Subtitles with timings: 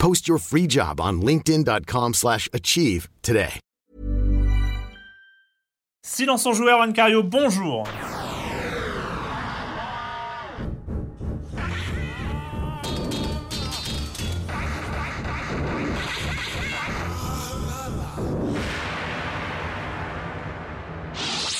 [0.00, 3.60] Post your free job on linkedin.com/achieve slash achieve today.
[6.02, 7.86] Silence en joueur, Cario, bonjour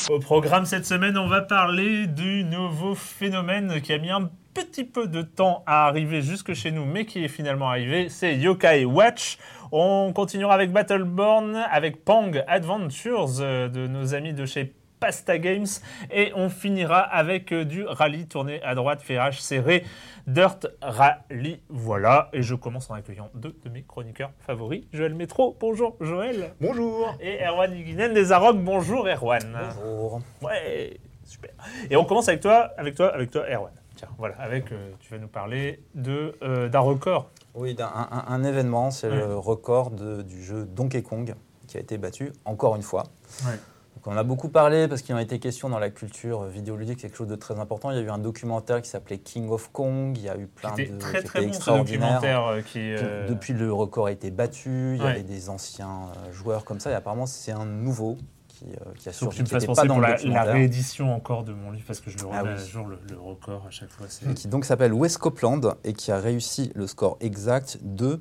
[0.08, 4.84] Au programme cette semaine, on va parler du nouveau phénomène qui a mis un petit
[4.84, 8.84] peu de temps à arriver jusque chez nous, mais qui est finalement arrivé, c'est Yokai
[8.84, 9.38] Watch.
[9.72, 15.66] On continuera avec Battleborn, avec Pang Adventures euh, de nos amis de chez Pasta Games,
[16.10, 19.84] et on finira avec euh, du rallye tourné à droite, ferrage serré,
[20.26, 21.60] Dirt Rally.
[21.70, 25.56] Voilà, et je commence en accueillant deux de mes chroniqueurs favoris, Joël Métro.
[25.58, 26.52] Bonjour Joël.
[26.60, 27.16] Bonjour.
[27.20, 28.58] Et Erwan Higuinen des Arocs.
[28.58, 29.56] Bonjour Erwan.
[29.82, 30.20] Bonjour.
[30.42, 31.52] Ouais, super.
[31.88, 33.72] Et on commence avec toi, avec toi, avec toi, Erwan.
[34.00, 37.28] Tiens, voilà, avec, euh, tu vas nous parler euh, d'un record.
[37.54, 37.92] Oui, d'un-
[38.28, 41.34] un, événement, c'est le record de- du jeu Donkey Kong
[41.66, 43.02] qui a été battu encore une fois.
[43.44, 43.52] Ouais.
[43.52, 46.44] Donc, on en a beaucoup parlé parce qu'il en a été question dans la culture
[46.44, 47.90] vidéoludique, quelque chose de très important.
[47.90, 50.46] Il y a eu un documentaire qui s'appelait King of Kong, il y a eu
[50.46, 52.78] plein de très qui très bon ce documentaire euh, qui.
[52.78, 55.10] De- euh, Depuis le record a été battu, il y Ouais.
[55.10, 58.16] avait des anciens euh, joueurs comme ça, et apparemment c'est un nouveau
[58.60, 61.52] qui, euh, qui a surgi, tu me fasses pas dans pour la, réédition encore de
[61.52, 62.66] mon livre parce que je le remets Ah à oui.
[62.68, 64.06] jour le, le record à chaque fois.
[64.34, 68.20] qui donc s'appelle West Copeland et qui a réussi le score exact de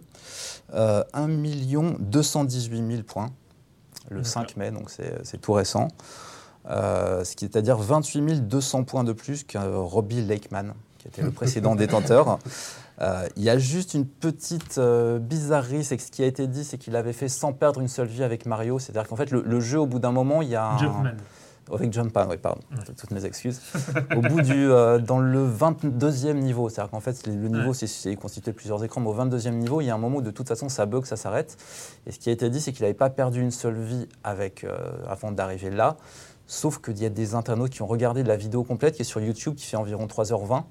[0.74, 1.28] euh, 1
[2.00, 3.32] 218 000 points
[4.10, 4.32] le D'accord.
[4.32, 5.88] 5 mai, donc c'est tout récent.
[6.70, 11.08] Euh, ce qui est à dire 28 200 points de plus que Robbie Lakeman, qui
[11.10, 12.40] était le précédent détenteur.
[13.02, 16.48] Euh, il y a juste une petite euh, bizarrerie, c'est que ce qui a été
[16.48, 18.78] dit, c'est qu'il avait fait sans perdre une seule vie avec Mario.
[18.80, 21.12] C'est-à-dire qu'en fait, le, le jeu, au bout d'un moment, il y a un- Jumpman.
[21.72, 22.60] avec Jumpman, oui, pardon.
[22.72, 22.84] Ouais.
[22.98, 23.62] Toutes mes excuses.
[24.18, 24.70] Au bout du.
[24.70, 27.74] euh, dans le 22e niveau, c'est-à-dire qu'en fait, le niveau, Ouais.
[27.74, 30.18] c'est- c'est constitué de plusieurs écrans, mais au 22e niveau, il y a un moment
[30.18, 31.56] où de toute façon, ça bug, ça s'arrête.
[32.08, 34.64] Et ce qui a été dit, c'est qu'il n'avait pas perdu une seule vie avec,
[34.64, 34.76] euh,
[35.08, 35.96] avant d'arriver là.
[36.52, 39.22] Sauf qu'il y a des internautes qui ont regardé la vidéo complète qui est sur
[39.22, 40.64] YouTube, qui fait environ 3h20,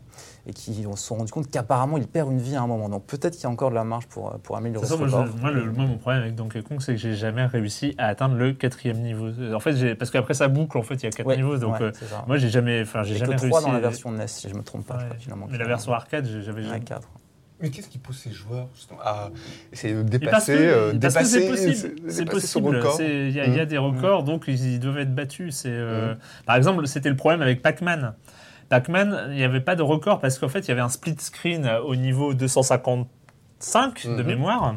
[0.49, 2.89] et qui se sont rendus compte qu'apparemment, il perd une vie à un moment.
[2.89, 5.07] Donc peut-être qu'il y a encore de la marge pour, euh, pour améliorer façon, moi,
[5.07, 5.27] record.
[5.37, 8.07] je- moi, le- moi, mon problème avec Donkey Kong, c'est que j'ai jamais réussi à
[8.09, 9.29] atteindre le quatrième niveau.
[9.55, 11.59] En fait, parce qu'après ça boucle, en fait, il y a quatre Ouais, niveaux.
[11.59, 12.25] Donc, ouais, euh, ça.
[12.27, 13.49] moi, j'ai jamais, j'ai Il y a jamais que réussi.
[13.49, 14.99] 3 dans la version NES, si je ne me trompe pas.
[14.99, 15.33] je Ouais.
[15.33, 16.81] crois Mais la version arcade, j'avais jamais.
[16.81, 17.09] 4.
[17.61, 19.31] Mais qu'est-ce qui pousse ces joueurs justement, à
[19.73, 22.81] essayer de dépasser, que, euh, parce que c'est dépasser, possible, c'est- dépasser possible.
[23.01, 23.69] Il y, a- il y a Mm.
[23.69, 25.57] des records, donc ils, doivent être battus.
[25.57, 26.19] C'est, euh, Mm.
[26.47, 28.15] Par exemple, c'était le problème avec Pac-Man.
[28.69, 31.17] Pac-Man, il n'y avait pas de record parce qu'en fait, il y avait un split
[31.19, 34.27] screen au niveau 255 de Mhm.
[34.27, 34.77] mémoire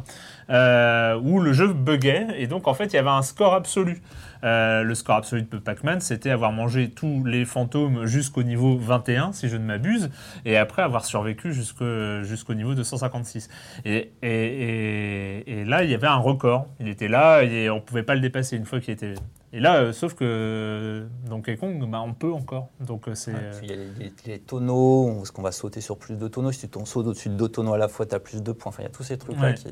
[0.49, 4.01] euh, où le jeu buguait et donc en fait, il y avait un score absolu.
[4.43, 9.33] Euh, le score absolu de Pac-Man, c'était avoir mangé tous les fantômes jusqu'au niveau 21,
[9.33, 10.09] si je ne m'abuse,
[10.45, 13.49] et après avoir survécu jusqu'au niveau 256.
[13.85, 16.67] Et, et, et, et là, il y avait un record.
[16.79, 19.13] Il était là et on ne pouvait pas le dépasser une fois qu'il était.
[19.53, 22.69] Et là, euh, sauf que Donkey Kong, bah, on peut encore.
[22.79, 23.33] Donc euh, c'est.
[23.35, 26.27] euh, Il y a les, les- les tonneaux, parce qu'on va sauter sur plus de
[26.29, 26.53] tonneaux.
[26.53, 28.51] Si tu ton sautes au-dessus de deux tonneaux à la fois, tu as plus de
[28.53, 28.69] points.
[28.69, 29.53] Enfin, il y a tous ces trucs-là Ouais.
[29.55, 29.67] qui.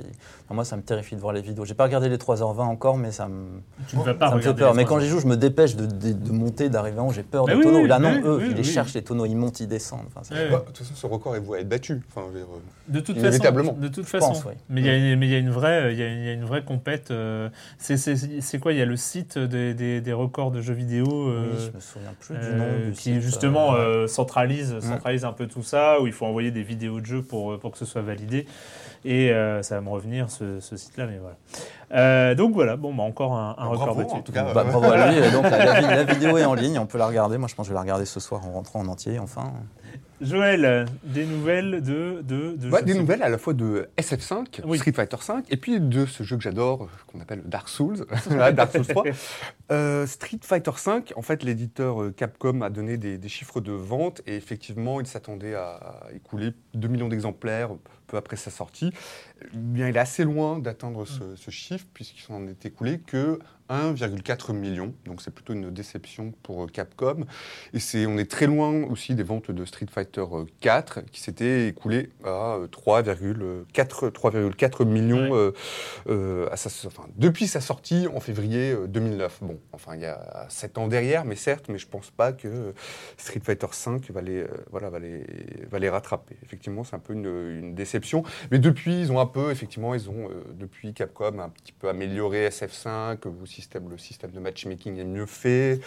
[0.50, 1.64] Moi, ça me terrifie de voir les vidéos.
[1.64, 4.42] J'ai pas regardé les 3h20 encore, mais ça me, tu ne vas pas ça me
[4.42, 4.74] fait peur.
[4.74, 7.14] Mais quand j'y joue, je me dépêche de, de- de monter, d'arriver en haut.
[7.14, 7.82] J'ai peur Bah des oui, tonneaux.
[7.84, 8.64] oui, Là, non, oui, eux, oui, ils les oui.
[8.66, 10.08] cherchent, les tonneaux, ils montent, ils descendent.
[10.14, 10.22] Enfin.
[10.52, 12.02] Bah, de toute façon, ce record est voué à être battu.
[12.10, 13.70] Enfin, je veux dire, euh, De toute Inévitablement.
[13.70, 14.28] façon, de toute Je façon.
[14.34, 14.54] pense, oui.
[14.68, 16.10] Mais il y a une, mais il y a une vraie, euh, il y a,
[16.12, 17.12] il y a une vraie compète.
[17.12, 18.74] euh, c'est quoi?
[18.74, 21.06] Il y a le site des, des, des records de jeux vidéo.
[21.30, 22.86] euh, Oui, je me souviens plus du euh, nom.
[22.88, 26.26] Du qui site, justement euh, euh, centralise, centralise un peu tout ça, où il faut
[26.26, 28.46] envoyer des vidéos de jeux pour, pour que ce soit validé.
[29.06, 31.38] Et euh, ça va me revenir ce, ce site-là, mais voilà.
[31.94, 34.16] Euh, donc voilà, bon, bah, encore un, un Bravo, record battu.
[34.16, 34.54] en tout cas.
[34.54, 35.32] Bah, bravo à lui.
[35.32, 37.38] Donc, la, la vi- la vidéo est en ligne, on peut la regarder.
[37.38, 39.54] Moi, je pense que je vais la regarder ce soir en rentrant en entier, enfin.
[40.22, 44.62] Joël, des nouvelles de, de, de Bah, des sais- nouvelles à la fois de SF5,
[44.66, 44.78] Oui.
[44.78, 48.06] Street Fighter 5, et puis de ce jeu que j'adore, qu'on appelle Dark Souls,
[48.54, 49.04] Dark Souls 3.
[49.72, 53.72] Euh, Street Fighter 5, en fait, l'éditeur euh, Capcom a donné des, des chiffres de
[53.72, 57.70] vente, et effectivement, il s'attendait à, écouler 2 millions d'exemplaires
[58.08, 58.92] peu après sa sortie.
[59.44, 63.38] Eh Bien, il est assez loin d'atteindre ce, ce chiffre, puisqu'il s'en est écoulé que
[63.70, 67.26] 1,4 million, donc c'est plutôt une déception pour euh, Capcom.
[67.74, 71.22] Et c'est, on est très loin aussi des ventes de Street Fighter euh, 4, qui
[71.22, 75.52] s'étaient écoulées à euh, 3,4 3,4 millions euh,
[76.10, 76.70] euh, à sa-
[77.00, 79.40] enfin, depuis sa sortie en février euh, 2009.
[79.42, 82.74] Bon, enfin, il y a 7 ans derrière, mais certes, mais je pense pas que
[83.18, 85.26] Street Fighter 5 va les, euh, voilà, va les,
[85.70, 86.36] va les rattraper.
[86.44, 87.26] Effectivement, c'est un peu une,
[87.60, 88.24] une déception.
[88.52, 91.90] Mais depuis, ils ont un peu, effectivement, ils ont, euh, depuis Capcom, un petit peu
[91.90, 95.80] amélioré SF5, le système, le système de matchmaking est mieux fait.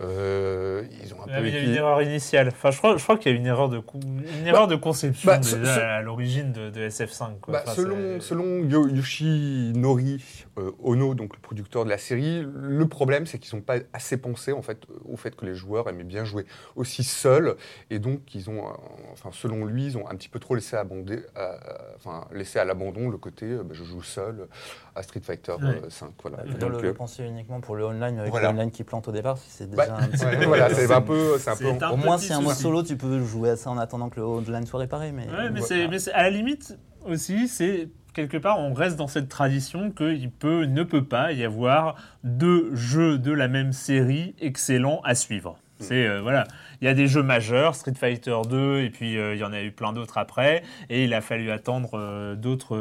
[0.00, 2.48] Euh, ils ont un peu il y a équilibré- une erreur initiale.
[2.48, 5.26] Enfin, je crois, je crois qu'il y a une erreur de, une erreur de conception
[5.30, 7.38] bah, déjà ce- ce- à l'origine de, de SF5.
[7.40, 7.52] Quoi.
[7.54, 10.22] Bah, Enfin, selon, selon Yo- Yoshinori
[10.58, 14.16] euh, Ono, donc le producteur de la série, le problème c'est qu'ils n'ont pas assez
[14.16, 16.46] pensé en fait au fait que les joueurs aimaient bien jouer
[16.76, 17.56] aussi seuls
[17.90, 18.72] et donc ils ont, euh,
[19.12, 21.56] enfin selon lui, ils ont un petit peu trop laissé abonder, euh,
[21.96, 24.46] enfin laissé à l'abandon le côté euh, bah, je joue seul
[24.94, 25.80] à Street Fighter Ouais.
[25.84, 26.12] euh, 5.
[26.22, 26.44] Voilà.
[26.44, 28.52] Donc, le, euh, le penser uniquement pour le online, avec Voilà.
[28.52, 30.92] le online qui plante au départ, c'est bah, déjà un petit ouais, peu- voilà, c'est
[30.92, 31.84] un peu, c'est un peu.
[31.84, 34.20] Un Au moins, si un mois solo, tu peux jouer à ça en attendant que
[34.20, 35.10] le online soit réparé.
[35.12, 35.66] Mais, Ouais, mais Voilà.
[35.66, 39.90] c'est, mais c'est- à la limite aussi, c'est quelque part, on reste dans cette tradition
[39.90, 45.14] qu'il peut, ne peut pas y avoir deux jeux de la même série excellents à
[45.14, 45.58] suivre.
[45.80, 46.44] C'est euh, voilà,
[46.80, 49.52] il y a des jeux majeurs, Street Fighter 2, et puis euh, il y en
[49.52, 52.76] a eu plein d'autres après, et il a fallu attendre euh, d'autres.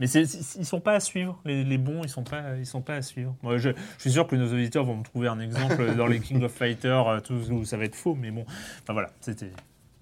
[0.00, 1.40] mais c'est, c'est- ils sont pas à suivre.
[1.44, 3.36] Les, les bons, ils sont pas, ils sont pas à suivre.
[3.44, 6.18] Moi, je, je suis sûr que nos auditeurs vont me trouver un exemple dans les
[6.18, 8.44] King of Fighters, euh, tout, où ça va être faux, mais bon,
[8.82, 9.50] enfin voilà, c'était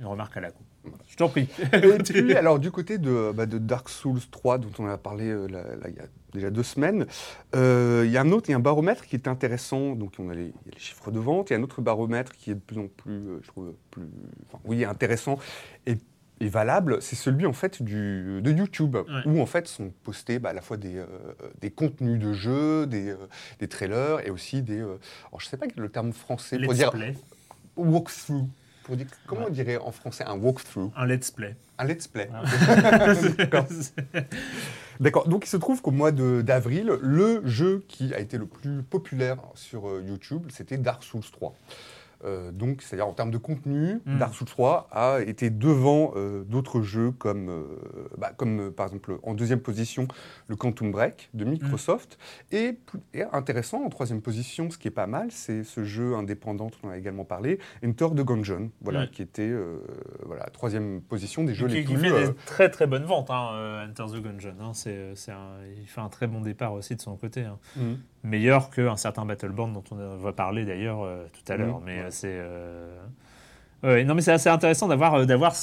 [0.02, 0.66] une remarque à la coupe.
[1.08, 1.48] Je t'en prie.
[1.72, 5.28] Et puis, alors, du côté de, bah, de Dark Souls 3, dont on a parlé
[5.28, 7.06] euh, là, là, il y a déjà deux semaines,
[7.54, 9.94] euh, il y a un autre, il y a un baromètre qui est intéressant.
[9.94, 11.50] Donc, on a les, il y a les chiffres de vente.
[11.50, 13.74] Il y a un autre baromètre qui est de plus en plus, euh, je trouve,
[13.92, 14.02] plus,
[14.48, 15.38] enfin, oui, intéressant
[15.86, 15.98] et,
[16.40, 17.00] et valable.
[17.00, 20.62] C'est celui, en fait, du, de YouTube, où, en fait, sont postés bah, à la
[20.62, 21.00] fois des,
[21.60, 23.14] des contenus de jeux, des,
[23.60, 24.80] des trailers et aussi des.
[24.80, 24.98] alors,
[25.38, 27.14] je sais pas le terme français pour Let's dire play.
[27.76, 28.48] walkthrough.
[28.84, 30.90] Pour dire, comment on dirait en français un walkthrough?
[30.96, 31.54] Un let's play.
[31.78, 32.28] Un let's play.
[33.38, 33.66] D'accord.
[35.00, 35.28] D'accord.
[35.28, 38.82] Donc il se trouve qu'au mois de- d'avril, le jeu qui a été le plus
[38.82, 41.54] populaire sur euh, YouTube, c'était Dark Souls 3.
[42.24, 44.18] Euh, donc, c'est-à-dire en termes de contenu, Mm.
[44.18, 47.64] Dark Souls 3 a été devant euh, d'autres jeux comme, euh,
[48.18, 50.06] bah, comme par exemple en deuxième position
[50.48, 52.18] le Quantum Break de Microsoft.
[52.52, 56.14] Et, plus- et intéressant, en troisième position, ce qui est pas mal, c'est ce jeu
[56.14, 59.08] indépendant dont on a également parlé, Enter the Gungeon, voilà, Ouais.
[59.10, 59.52] qui était
[60.24, 62.02] voilà, troisième position des jeux qui, les qui plus...
[62.08, 64.54] fait euh, des très très bonnes ventes, hein, Enter the Gungeon.
[64.60, 64.70] hein.
[64.74, 65.12] C'est,
[65.80, 67.42] il fait un très bon départ aussi de son côté.
[67.44, 67.58] hein.
[68.24, 71.80] Meilleur qu'un certain Battleborn dont on va parler d'ailleurs tout à l'heure.
[71.84, 72.28] Mais c'est.
[72.30, 72.96] euh,
[73.82, 75.54] ouais, non, mais c'est assez intéressant d'avoir, euh, d'avoir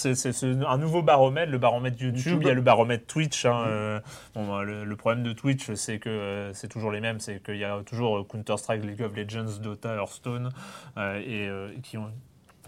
[0.67, 2.41] un nouveau baromètre, le baromètre YouTube, YouTube.
[2.41, 3.45] il y a le baromètre Twitch.
[3.45, 3.99] hein, euh,
[4.35, 7.41] bon, bah, le, le problème de Twitch, c'est que euh, c'est toujours les mêmes, c'est
[7.41, 10.49] qu'il y a toujours euh, Counter-Strike, League of Legends, Dota, Hearthstone,
[10.97, 12.11] euh, et euh, qui ont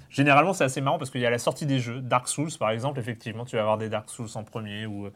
[0.09, 2.01] Généralement, c'est assez marrant parce qu'il y a la sortie des jeux.
[2.01, 5.09] Dark Souls, par exemple, effectivement, tu vas avoir des Dark Souls en premier ou,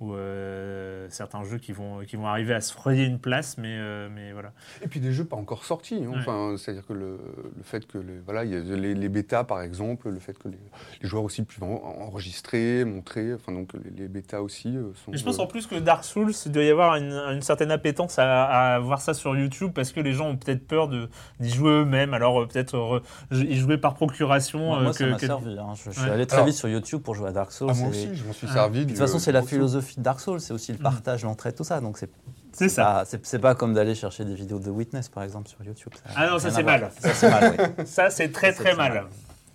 [0.00, 3.76] ou euh, certains jeux qui vont, qui vont arriver à se frayer une place, mais,
[3.78, 4.52] euh, mais voilà.
[4.82, 5.96] Et puis des jeux pas encore sortis.
[6.04, 6.10] hein.
[6.10, 6.16] Ouais.
[6.18, 7.18] Enfin, c'est-à-dire que le,
[7.56, 10.38] le fait que les, voilà, il y a les, les bêtas par exemple, le fait
[10.38, 10.58] que les,
[11.02, 15.10] les joueurs aussi puissent en- enregistrer, montrer, enfin donc les, les bêtas aussi euh, sont.
[15.10, 17.42] Mais je pense euh, en plus que Dark Souls, il doit y avoir une, une
[17.42, 20.88] certaine appétence à, à voir ça sur YouTube parce que les gens ont peut-être peur
[20.88, 21.08] de-
[21.40, 22.14] d'y jouer eux-mêmes.
[22.14, 23.00] Alors euh, peut-être euh,
[23.44, 24.60] y jouer par procuration.
[24.60, 25.58] Moi, euh, moi, que- ça m'a que- servi.
[25.58, 25.72] hein.
[25.74, 27.68] Je, je suis allé très Alors- vite sur YouTube pour jouer à Dark Souls.
[27.70, 28.54] ah, moi et- aussi, je m'en suis Ah.
[28.54, 28.84] servi.
[28.84, 31.64] De toute façon, c'est la philosophie de Dark Souls, c'est aussi le partage, l'entraide, tout
[31.64, 31.80] ça.
[31.80, 32.10] Donc c'est
[32.52, 33.04] C'est ça.
[33.06, 35.92] c'est, pas comme d'aller chercher des vidéos de Witness, par exemple, sur YouTube.
[35.94, 36.90] Ça Ah non, ça c'est mal.
[36.98, 37.84] Ça c'est mal, oui.
[37.86, 38.92] Ça c'est très Ça, très mal.
[38.94, 39.04] mal.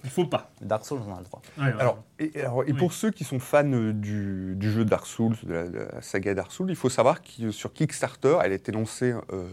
[0.05, 0.51] Il faut pas.
[0.61, 1.41] Dark Souls, on a le droit.
[1.57, 1.73] Ouais, ouais.
[1.79, 2.77] Alors, et, alors, et Oui.
[2.77, 6.01] pour ceux qui sont fans euh, du, du jeu Dark Souls, de la, de la
[6.01, 9.47] saga Dark Souls, il faut savoir que sur Kickstarter, elle a été lancée euh,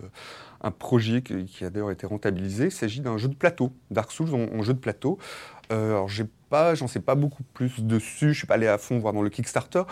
[0.61, 2.65] un projet qui, qui a d'ailleurs été rentabilisé.
[2.65, 5.19] Il s'agit d'un jeu de plateau, Dark Souls en, en jeu de plateau.
[5.71, 6.25] Euh, alors, j'ai
[6.75, 8.33] j'en sais pas beaucoup plus dessus.
[8.33, 9.83] Je suis pas allé à fond voir dans le Kickstarter.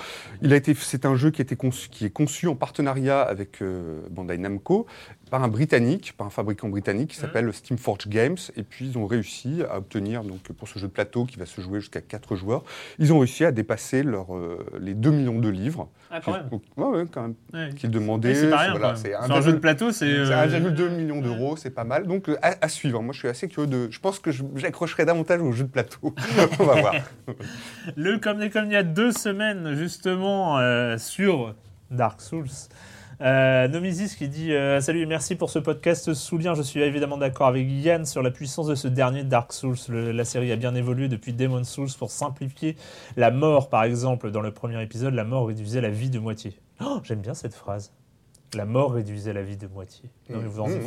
[0.43, 3.63] Il a été, c'est un jeu qui, été conçu, qui est conçu en partenariat avec
[3.63, 4.87] euh, Bandai Namco
[5.29, 7.23] par un Britannique, par un fabricant britannique qui Mhm.
[7.27, 8.37] s'appelle Steamforge Games.
[8.57, 11.47] Et puis ils ont réussi à obtenir donc pour ce jeu de plateau qui va
[11.47, 12.65] se jouer jusqu'à 4 joueurs,
[12.99, 15.89] ils ont réussi à dépasser leur, euh, les 2 millions de livres.
[16.11, 16.49] Ah, quand même.
[16.49, 17.35] Donc, ouais, ouais, quand même.
[17.53, 17.75] Ouais.
[17.75, 18.35] Qu'ils demandaient.
[18.35, 18.71] C'est pas rien.
[18.71, 20.07] voilà, Sur un jeu de plateau, c'est.
[20.07, 22.07] euh, 1,2 million d'euros, c'est pas mal.
[22.07, 23.03] Donc euh, à, à suivre.
[23.03, 23.89] Moi, je suis assez curieux de.
[23.91, 26.15] Je pense que j'accrocherai davantage au jeu de plateau.
[26.61, 26.95] On va voir.
[27.97, 31.55] Le comme des comme il y a deux semaines justement euh, sur
[31.91, 32.47] Dark Souls.
[33.21, 36.55] Euh, Nomisis qui dit euh, Salut et merci pour ce podcast Soulien.
[36.55, 39.77] Je suis évidemment d'accord avec Yann sur la puissance de ce dernier Dark Souls.
[39.89, 42.77] La série a bien évolué depuis Demon Souls pour simplifier
[43.17, 43.71] la mort.
[43.71, 46.55] Par exemple, dans le premier épisode, la mort réduisait la vie de moitié.
[46.81, 47.93] Oh, J'aime bien cette phrase.
[48.55, 50.09] La mort réduisait la vie de moitié.
[50.31, 50.81] Non, mais vous en- Mmh.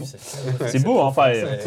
[0.68, 1.58] C'est beau, hein, enfin, euh,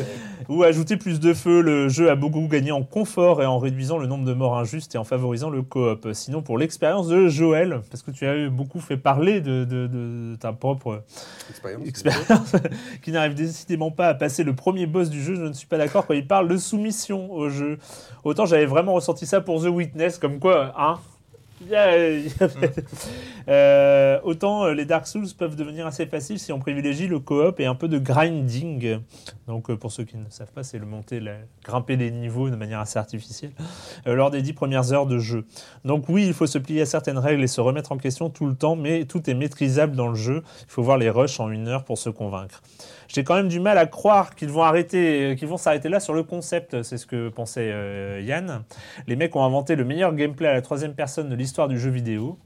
[0.48, 3.98] ou ajouter plus de feu, le jeu a beaucoup gagné en confort et en réduisant
[3.98, 6.08] le nombre de morts injustes et en favorisant le coop.
[6.12, 9.86] Sinon, pour l'expérience de Joël, parce que tu as eu beaucoup fait parler de, de-
[9.86, 11.04] de- de ta propre
[11.48, 11.86] Expérience.
[11.86, 12.52] expérience,
[13.02, 15.78] qui n'arrive décidément pas à passer le premier boss du jeu, je ne suis pas
[15.78, 17.78] d'accord quand il parle de soumission au jeu.
[18.24, 20.98] Autant j'avais vraiment ressenti ça pour The Witness, comme quoi, hein
[23.46, 27.60] Euh, autant euh, les Dark Souls peuvent devenir assez faciles si on privilégie le coop
[27.60, 29.00] et un peu de grinding.
[29.46, 32.48] Donc euh, pour ceux qui ne savent pas, c'est le monter, la- grimper les niveaux
[32.48, 33.52] de manière assez artificielle
[34.06, 35.44] lors des dix premières heures de jeu.
[35.84, 38.46] Donc oui, il faut se plier à certaines règles et se remettre en question tout
[38.46, 40.42] le temps, mais tout est maîtrisable dans le jeu.
[40.62, 42.62] Il faut voir les rushs en une heure pour se convaincre.
[43.08, 46.14] J'ai quand même du mal à croire qu'ils vont arrêter, qu'ils vont s'arrêter là sur
[46.14, 46.82] le concept.
[46.82, 48.62] C'est ce que pensait Yann.
[49.06, 51.90] Les mecs ont inventé le meilleur gameplay à la troisième personne de l'histoire du jeu
[51.90, 52.38] vidéo.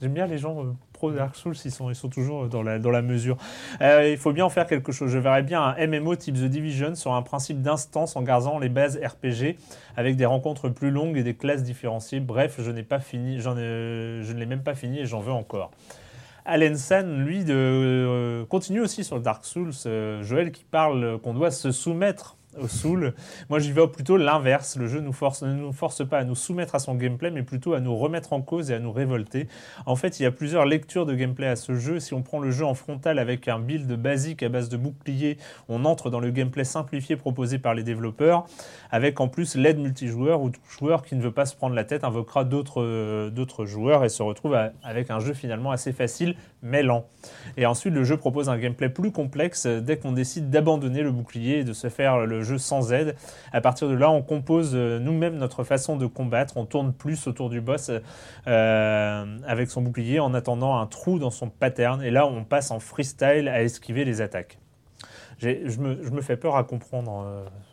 [0.00, 2.78] J'aime bien les gens euh, pro Dark Souls, ils sont, ils sont toujours dans la,
[2.78, 3.36] dans la mesure.
[3.82, 5.10] Euh, il faut bien en faire quelque chose.
[5.10, 8.70] Je verrais bien un MMO type The Division sur un principe d'instance en gardant les
[8.70, 9.56] bases RPG
[9.96, 12.20] avec des rencontres plus longues et des classes différenciées.
[12.20, 15.20] Bref, je n'ai pas fini, j'en ai- je ne l'ai même pas fini et j'en
[15.20, 15.70] veux encore.
[16.46, 19.72] Alan San, lui, de, euh, continue aussi sur le Dark Souls.
[19.84, 23.14] Euh, Joël qui parle qu'on doit se soumettre au Soul.
[23.50, 24.76] Moi, j'y vais plutôt l'inverse.
[24.76, 27.42] Le jeu nous force, ne nous force pas à nous soumettre à son gameplay, mais
[27.42, 29.48] plutôt à nous remettre en cause et à nous révolter.
[29.86, 32.00] En fait, il y a plusieurs lectures de gameplay à ce jeu.
[32.00, 35.38] Si on prend le jeu en frontal avec un build basique à base de bouclier,
[35.68, 38.46] on entre dans le gameplay simplifié proposé par les développeurs,
[38.90, 41.84] avec en plus l'aide multijoueur où tout joueur qui ne veut pas se prendre la
[41.84, 46.82] tête invoquera d'autres euh, joueurs et se retrouve avec un jeu finalement assez facile mais
[46.82, 47.06] lent.
[47.56, 51.58] Et ensuite, le jeu propose un gameplay plus complexe dès qu'on décide d'abandonner le bouclier
[51.58, 53.16] et de se faire le jeu sans aide.
[53.52, 57.26] À partir de là, on compose euh, nous-mêmes notre façon de combattre, on tourne plus
[57.26, 57.90] autour du boss
[58.46, 62.02] euh, avec son bouclier en attendant un trou dans son pattern.
[62.02, 64.58] Et là, on passe en freestyle à esquiver les attaques.
[65.40, 67.24] Je me, fais peur à comprendre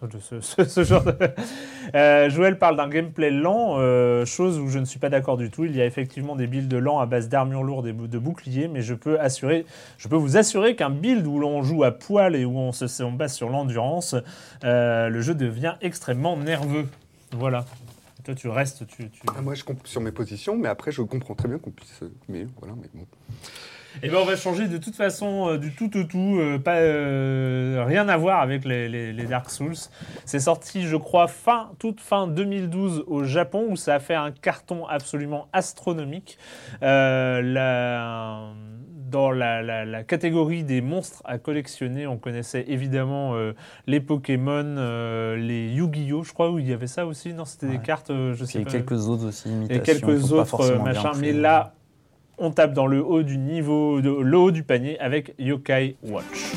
[0.03, 0.07] euh,
[0.41, 1.15] ce, genre de...
[1.95, 5.49] Euh, Joël parle d'un gameplay lent, euh, chose où je ne suis pas d'accord du
[5.49, 5.65] tout.
[5.65, 8.81] Il y a effectivement des builds lents à base d'armure lourde et de boucliers, mais
[8.81, 9.65] je peux, assurer,
[9.97, 13.03] je peux vous assurer qu'un build où l'on joue à poil et où on se
[13.15, 14.15] base sur l'endurance,
[14.61, 16.87] le jeu devient extrêmement nerveux.
[17.31, 17.65] Voilà.
[18.23, 19.09] Toi, tu restes, tu...
[19.35, 22.01] Ah, moi, je compte sur mes positions, mais après, je comprends très bien qu'on puisse.
[22.27, 23.05] Mais voilà, mais bon.
[24.03, 26.75] Eh ben, on va changer de toute façon euh, du tout au tout, euh, pas
[26.75, 29.75] euh, rien à voir avec les, les- les Dark Souls.
[30.25, 34.31] C'est sorti, je crois, fin toute fin 2012 au Japon où ça a fait un
[34.31, 36.37] carton absolument astronomique.
[36.81, 38.49] La-
[39.11, 43.53] dans la, la- la catégorie des monstres à collectionner, on connaissait évidemment euh,
[43.87, 47.31] les Pokémon, euh, les Yu-Gi-Oh, je crois, où il y avait ça aussi.
[47.33, 48.71] Non, c'était des cartes, euh, je sais il y pas.
[48.71, 49.83] quelques autres aussi Et imitations.
[50.07, 51.73] quelques autres machins, mais là,
[52.37, 56.53] on tape dans le haut du niveau, de, le haut du panier avec Yokai Watch.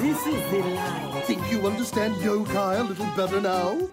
[0.00, 1.04] This is the.
[1.26, 3.88] Think you understand yokai a little better now?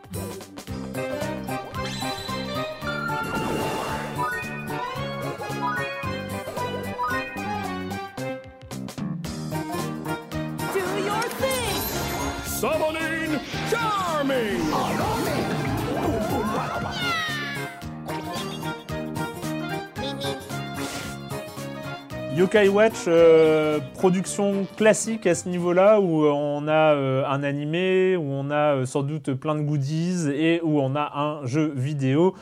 [22.41, 28.15] Yokai Watch, euh, production classique à ce niveau-là, où euh, on a euh, un animé,
[28.17, 31.71] où on a euh, sans doute plein de goodies et où on a un jeu
[31.75, 32.33] vidéo.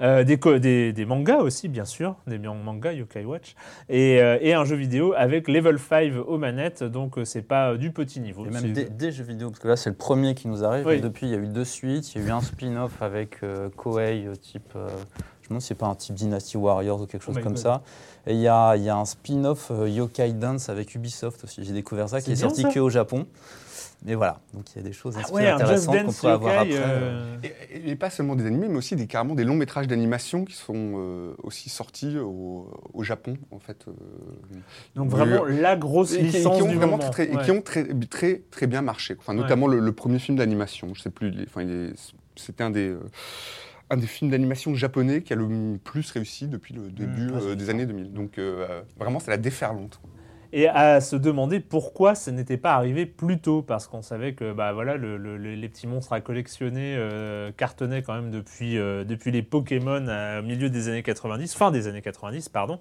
[0.00, 3.56] euh, des, co- des, des mangas aussi, bien sûr, des man- mangas Yokai Watch,
[3.88, 7.72] et, euh, et un jeu vidéo avec Level 5 aux manettes, donc euh, c'est pas
[7.72, 8.46] euh, du petit niveau.
[8.46, 10.86] Et même des, des jeux vidéo, parce que là c'est le premier qui nous arrive.
[10.86, 11.00] Oui.
[11.00, 12.14] Depuis, il y a eu deux suites.
[12.14, 14.72] Il y a eu un spin-off avec euh, Koei, euh, type.
[15.48, 17.58] Je me demande si c'est pas un type Dynasty Warriors ou quelque chose comme God.
[17.58, 17.82] ça.
[18.26, 21.64] Et il y a, il y a un spin-off euh, Yokai Dance avec Ubisoft aussi.
[21.64, 23.26] J'ai découvert ça, qui est sorti ça que au Japon.
[24.04, 26.70] Mais voilà, donc il y a des choses Ah ouais, intéressantes qu'on pourrait avoir après.
[26.76, 27.36] euh,
[27.72, 30.54] Et, et pas seulement des animés, mais aussi des, carrément des longs métrages d'animation qui
[30.54, 33.86] sont euh, aussi sortis au, au Japon, en fait.
[33.88, 33.92] euh,
[34.94, 37.10] Donc vraiment la grosse et qui, et licence qui ont du vraiment moment.
[37.10, 37.42] très, et Ouais.
[37.44, 39.16] qui ont très, très, très bien marché.
[39.18, 39.40] Enfin, Ouais.
[39.42, 40.94] notamment le, le premier film d'animation.
[40.94, 41.30] Je sais plus.
[41.32, 41.66] il Enfin,
[42.36, 43.00] c'était un des, euh,
[43.90, 47.46] un des films d'animation japonais qui a le plus réussi depuis le début ah, c'est
[47.48, 48.12] euh, des années 2000.
[48.12, 50.00] Donc euh, vraiment, c'est la déferlante.
[50.52, 54.54] Et à se demander pourquoi ce n'était pas arrivé plus tôt, parce qu'on savait que
[54.54, 58.78] bah, voilà, le- le- le- les petits monstres à collectionner euh, cartonnaient quand même depuis,
[58.78, 60.06] euh, depuis les Pokémon
[60.38, 62.78] au milieu des années 90, fin des années 90, pardon.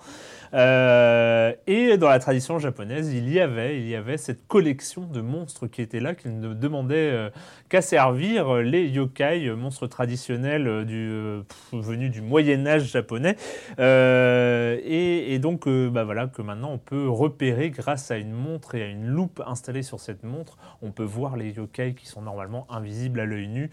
[0.54, 5.20] Euh, et dans la tradition japonaise, il y avait, il y avait cette collection de
[5.20, 7.30] monstres qui était là, qui ne demandait
[7.68, 11.12] qu'à servir les yokai, monstres traditionnels du,
[11.48, 13.36] pff, venus du Moyen Âge japonais.
[13.78, 18.84] Et, et donc, bah voilà, que maintenant on peut repérer grâce à une montre et
[18.84, 22.66] à une loupe installée sur cette montre, on peut voir les yokai qui sont normalement
[22.70, 23.70] invisibles à l'œil nu.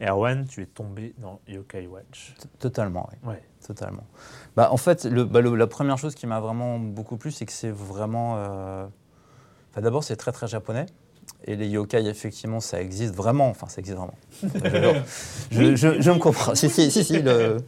[0.00, 2.34] Erwan, tu es tombé dans Yokai Watch.
[2.58, 3.30] Totalement, oui.
[3.30, 3.42] Ouais.
[3.66, 4.04] Totalement.
[4.56, 7.44] Bah, en fait, le, bah, le- la première chose qui m'a vraiment beaucoup plu, c'est
[7.46, 8.34] que c'est vraiment.
[8.38, 8.86] euh,
[9.70, 10.86] enfin, D'abord, c'est très très japonais.
[11.44, 13.48] Et les yokai, effectivement, ça existe vraiment.
[13.48, 14.14] Enfin, ça existe vraiment.
[15.50, 16.54] je, je- je me comprends.
[16.54, 17.04] Si, si, si.
[17.04, 17.58] si, le-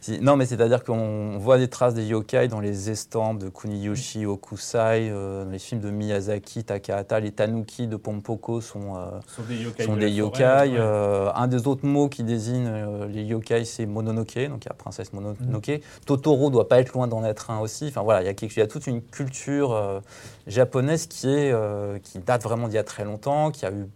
[0.00, 0.20] si.
[0.20, 5.10] Non, mais c'est-à-dire qu'on voit des traces des yokai dans les estampes de Kuniyoshi Okusai,
[5.10, 7.20] euh, dans les films de Miyazaki, Takahata.
[7.20, 8.96] Les tanuki de Pompoko sont.
[8.96, 9.84] euh, sont des yokai.
[9.84, 10.72] sont de des forêt, yokai.
[10.72, 10.76] ouais.
[10.78, 12.70] euh, un des autres mots qui désigne
[13.08, 15.68] les yokai, c'est Mononoke, donc il y a Princesse Mononoke.
[15.68, 16.04] Mm.
[16.06, 17.86] Totoro doit pas être loin d'en être un aussi.
[17.88, 20.00] Enfin voilà, il y a, quelque, il y a toute une culture
[20.46, 21.54] japonaise qui, est,
[22.02, 23.86] qui date vraiment d'il y a très longtemps, qui, a eu,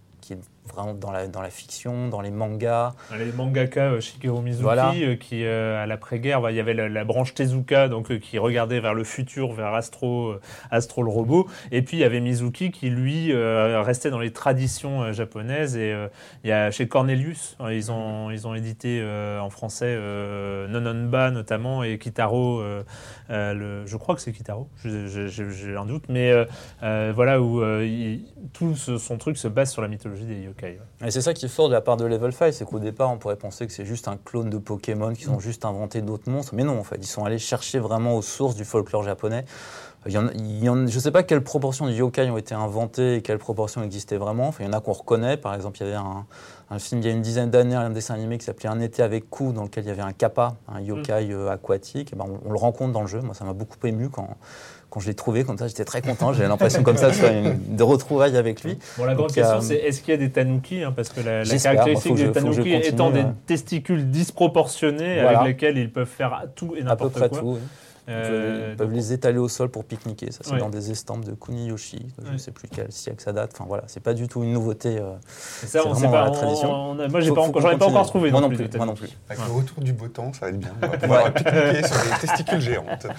[0.72, 2.94] vraiment dans la, dans la fiction, dans les mangas.
[3.18, 4.92] Les mangaka euh, Shigeru Mizuki, Voilà.
[4.96, 8.38] euh, qui euh, à l'après-guerre, bah, il y avait la, la branche Tezuka, donc qui
[8.38, 10.36] regardait vers le futur, vers Astro,
[10.70, 15.12] Astro le robot, et puis il y avait Mizuki qui lui restait dans les traditions
[15.12, 15.76] japonaises.
[15.76, 15.94] Et
[16.44, 19.02] il y a chez Cornelius, euh, ils ont ils ont édité
[19.40, 19.96] en français
[20.68, 22.62] Nononba notamment et Kitaro.
[23.28, 26.32] le, je crois que c'est Kitaro, j'ai un doute, mais
[26.80, 30.78] voilà où il- tout ce- son truc se base sur la mythologie des ouais.
[31.04, 33.10] Et c'est ça qui est fort de la part de Level 5, c'est qu'au départ,
[33.10, 35.34] on pourrait penser que c'est juste un clone de Pokémon, qu'ils Mm.
[35.34, 36.54] ont juste inventé d'autres monstres.
[36.54, 39.44] Mais non, en fait, ils sont allés chercher vraiment aux sources du folklore japonais.
[40.06, 42.28] Il y en, a- il y en- je ne sais pas quelle proportion de yokai
[42.28, 44.48] ont été inventés et quelle proportion existait vraiment.
[44.48, 45.38] Enfin, il y en a qu'on reconnaît.
[45.38, 46.26] Par exemple, il y avait un,
[46.70, 49.02] un film il y a une dizaine d'années, un dessin animé qui s'appelait Un été
[49.02, 52.12] avec Ku, dans lequel il y avait un kappa, un yokai euh, aquatique.
[52.12, 53.20] Et ben, on, on le rencontre dans le jeu.
[53.22, 54.28] Moi, ça m'a beaucoup ému quand,
[54.94, 55.42] quand je l'ai trouvé.
[55.42, 56.32] Comme ça, j'étais très content.
[56.32, 58.78] J'avais l'impression comme ça de faire une, de retrouvailles avec lui.
[58.96, 61.20] Bon, la grande Donc, question, c'est est-ce qu'il y a des tanuki hein, Parce que
[61.20, 65.40] la, caractéristique des je- tanuki étant des testicules disproportionnés Voilà.
[65.40, 67.38] avec lesquels ils peuvent faire tout et À peu n'importe près quoi.
[67.40, 67.46] tout.
[67.54, 67.58] oui.
[68.08, 70.30] Euh, Ils peuvent donc, les étaler au sol pour pique-niquer.
[70.30, 70.58] Ça, c'est Ouais.
[70.58, 72.06] dans des estampes de Kuniyoshi.
[72.18, 72.32] Je Ouais.
[72.34, 73.52] ne sais plus quel siècle ça date.
[73.54, 74.98] Enfin, voilà, c'est pas du tout une nouveauté.
[74.98, 75.12] euh.
[75.62, 76.18] et ça, c'est on sait vraiment pas.
[76.18, 76.70] dans la on- tradition.
[76.72, 78.30] on a- moi, j'ai Faut- pas ai pas encore trouvé.
[78.30, 79.16] Moi non plus, plus, moi non tanuki.
[79.30, 79.48] Avec Ouais.
[79.48, 80.72] le retour du beau temps, ça va être bien.
[80.82, 83.06] On va pouvoir pique-niquer sur des testicules géantes.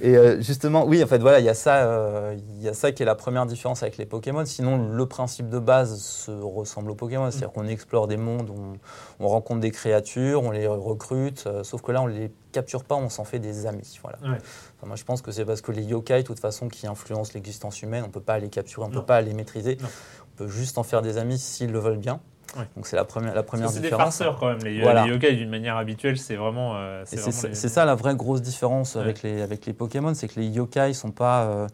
[0.00, 2.72] Et euh, justement, oui, en fait, voilà, il y a ça, euh, il y a
[2.72, 4.44] ça qui est la première différence avec les Pokémon.
[4.44, 9.24] Sinon, le principe de base se ressemble aux Pokémon, c'est-à-dire qu'on explore des mondes, on,
[9.24, 11.44] on rencontre des créatures, on les recrute.
[11.48, 13.98] euh, sauf que là, on les capture pas, on s'en fait des amis.
[14.02, 14.18] Voilà.
[14.22, 14.38] Ouais.
[14.76, 17.32] Enfin, moi, je pense que c'est parce que les yokai, de toute façon, qui influencent
[17.34, 19.00] l'existence humaine, on peut pas les capturer, on Non.
[19.00, 19.76] peut pas les maîtriser.
[19.80, 19.88] Non.
[20.34, 22.20] On peut juste en faire des amis s'ils le veulent bien.
[22.56, 22.64] Ouais.
[22.76, 24.16] Donc c'est la première, la première que C'est des différence.
[24.18, 25.04] farceurs quand même, les, Voilà.
[25.04, 26.76] les yokai d'une manière habituelle, c'est vraiment.
[26.76, 29.02] euh, c'est ça, les- c'est ça la vraie grosse différence Ouais.
[29.02, 31.66] avec, les, avec les Pokémon, c'est que les yokai sont pas euh,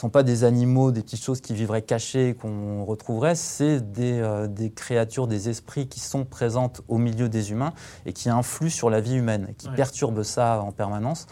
[0.00, 4.46] sont pas des animaux, des petites choses qui vivraient cachées qu'on retrouverait, c'est des, euh,
[4.46, 7.72] des créatures, des esprits qui sont présentes au milieu des humains
[8.04, 9.74] et qui influent sur la vie humaine, qui Ouais.
[9.74, 11.26] perturbent ça en permanence.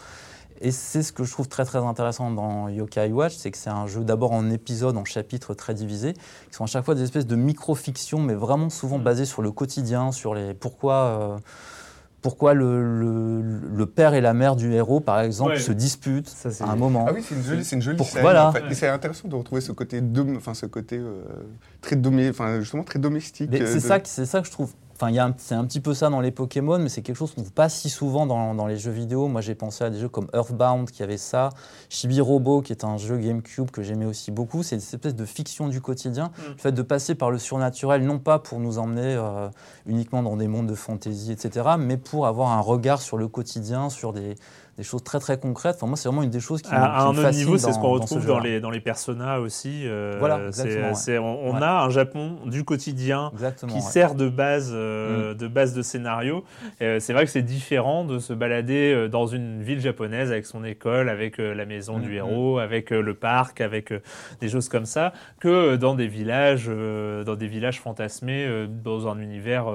[0.61, 3.69] Et c'est ce que je trouve très très intéressant dans Yokai Watch, c'est que c'est
[3.69, 7.03] un jeu d'abord en épisodes, en chapitres très divisés, qui sont à chaque fois des
[7.03, 9.03] espèces de micro-fictions, mais vraiment souvent Mm.
[9.03, 11.37] basées sur le quotidien, sur les pourquoi, euh,
[12.25, 13.43] pourquoi le, le-
[13.77, 15.59] le père et la mère du héros, par exemple, Ouais.
[15.59, 17.05] se disputent Ça, c'est- à un moment.
[17.07, 18.23] Ah oui, c'est une jolie, c'est une jolie Pour- scène.
[18.23, 18.47] voilà.
[18.47, 18.63] en fait.
[18.67, 21.21] Et c'est intéressant de retrouver ce côté, dom- enfin ce côté euh,
[21.81, 23.51] très domé, enfin justement très domestique.
[23.53, 26.21] Euh, c'est de- ça, ça que je trouve Enfin, c'est un petit peu ça dans
[26.21, 28.77] les Pokémon, mais c'est quelque chose qu'on ne voit pas si souvent dans, dans les
[28.77, 29.27] jeux vidéo.
[29.27, 31.49] Moi, j'ai pensé à des jeux comme Earthbound qui avait ça,
[31.89, 34.63] Chibi Robo qui est un jeu GameCube que j'aimais aussi beaucoup.
[34.63, 38.19] C'est cette espèce de fiction du quotidien, le fait de passer par le surnaturel, non
[38.19, 39.49] pas pour nous emmener euh,
[39.85, 43.89] uniquement dans des mondes de fantasy, etc., mais pour avoir un regard sur le quotidien,
[43.89, 44.35] sur des,
[44.77, 45.75] des choses très très concrètes.
[45.77, 47.57] Enfin, moi, c'est vraiment une des choses qui, À, à qui un me autre niveau,
[47.57, 49.83] c'est ce qu'on retrouve dans les, dans les personas aussi.
[49.85, 51.17] euh, Voilà, exactement, ouais.
[51.17, 51.63] on on Ouais.
[51.63, 53.71] a un Japon du quotidien Exactement.
[53.71, 53.83] qui ouais.
[53.85, 53.91] Mm.
[53.91, 56.43] sert de base, euh, de base de scénario.
[56.81, 60.63] Euh, c'est vrai que c'est différent de se balader dans une ville japonaise avec son
[60.65, 62.15] école, avec la maison du Mhm.
[62.15, 63.93] héros, avec le parc, avec
[64.41, 69.67] des choses comme ça, que dans des villages, dans des villages fantasmés, dans un univers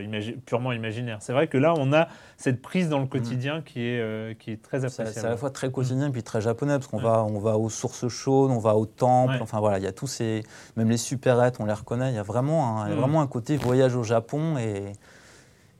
[0.00, 1.18] imagi- purement imaginaire.
[1.20, 4.52] C'est vrai que là, on a cette prise dans le quotidien qui est euh, qui
[4.52, 4.78] est très.
[4.78, 5.10] C'est appréciable.
[5.12, 7.02] c'est à la fois très quotidien et puis très japonais parce qu'on Ouais.
[7.02, 9.38] va, on va aux sources chaudes, on va au temple, Ouais.
[9.42, 10.44] enfin voilà, il y a tous ces,
[10.76, 12.10] même les supérettes, on les reconnaît.
[12.12, 12.94] Il y a vraiment un, Mm.
[12.94, 14.92] vraiment un côté voyage au Japon et,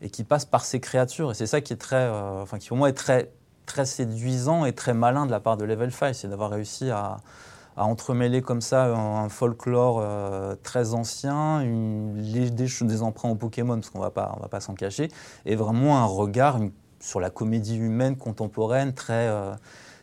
[0.03, 1.31] et qui passe par ces créatures.
[1.31, 3.31] Et c'est ça qui est très, euh, enfin qui pour moi est très,
[3.67, 7.19] très séduisant et très malin de la part de Level 5, c'est d'avoir réussi à,
[7.77, 12.15] à entremêler comme ça un, folklore euh, très ancien, une-
[12.51, 14.11] des, des emprunts au Pokémon, parce qu'on on va
[14.51, 15.09] pas s'en cacher,
[15.45, 16.73] et vraiment un regard une-
[17.07, 19.53] sur la comédie humaine contemporaine très, euh,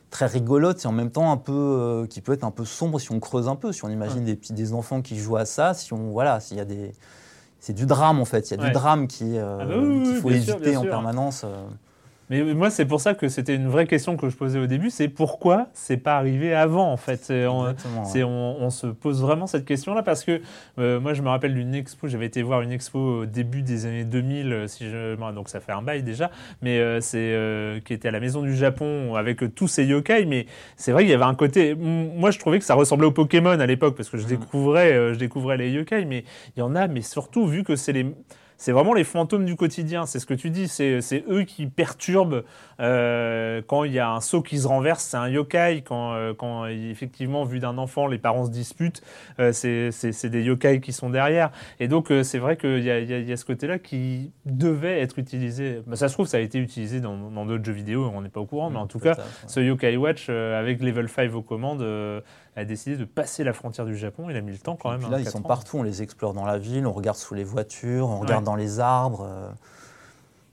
[0.10, 2.98] très rigolote et en même temps un peu, euh, qui peut être un peu sombre
[3.00, 5.46] si on creuse un peu, si on imagine des, petits, des enfants qui jouent à
[5.46, 6.94] ça, si on, voilà, s'il y a des...
[7.60, 8.68] C'est du drame en fait, il y a Ouais.
[8.70, 10.89] du drame qui, euh, Ah bah oui, oui, qu'il faut sûr, éviter en sûr.
[10.89, 11.46] permanence.
[12.29, 14.89] Mais moi, c'est pour ça que c'était une vraie question que je posais au début,
[14.89, 17.27] c'est pourquoi c'est pas arrivé avant, en fait?
[17.29, 18.23] On- ouais.
[18.23, 20.41] on, on se pose vraiment cette question-là parce que
[20.79, 23.86] euh, moi, je me rappelle d'une expo, j'avais été voir une expo au début des
[23.86, 26.31] années 2000, euh, si je, bon, donc ça fait un bail déjà,
[26.62, 30.25] mais euh, c'est euh, qui était à la Maison du Japon avec tous ces yokai,
[30.25, 30.45] mais
[30.77, 33.59] c'est vrai qu'il y avait un côté, moi, je trouvais que ça ressemblait au Pokémon
[33.59, 36.23] à l'époque parce que je découvrais, euh, je découvrais les yokai, mais
[36.55, 38.05] il y en a, mais surtout vu que c'est les
[38.58, 42.44] c'est vraiment les fantômes du quotidien, c'est ce que tu dis, c'est eux qui perturbent
[42.80, 46.34] euh, quand il y a un seau qui se renverse, c'est un yokai, quand, euh,
[46.34, 49.02] quand effectivement, vu d'un enfant, les parents se disputent,
[49.39, 51.52] euh, c'est des yokai qui sont derrière.
[51.80, 55.82] Et donc, c'est vrai qu'il y, y y a ce côté-là qui devait être utilisé.
[55.88, 58.39] Bah, ça se trouve, ça a été utilisé dans d'autres jeux vidéo, on n'est pas
[58.39, 59.24] au courant, mais en tout cas, ouais.
[59.48, 61.84] ce Yokai Watch, avec Level 5 aux commandes,
[62.56, 64.30] a décidé de passer la frontière du Japon.
[64.30, 65.00] Il a mis le temps quand même.
[65.00, 65.48] Puis hein, là, ils quatre sont ans.
[65.48, 68.46] partout, on les explore dans la ville, on regarde sous les voitures, on regarde Ouais.
[68.46, 69.26] dans les arbres.
[69.28, 69.50] euh.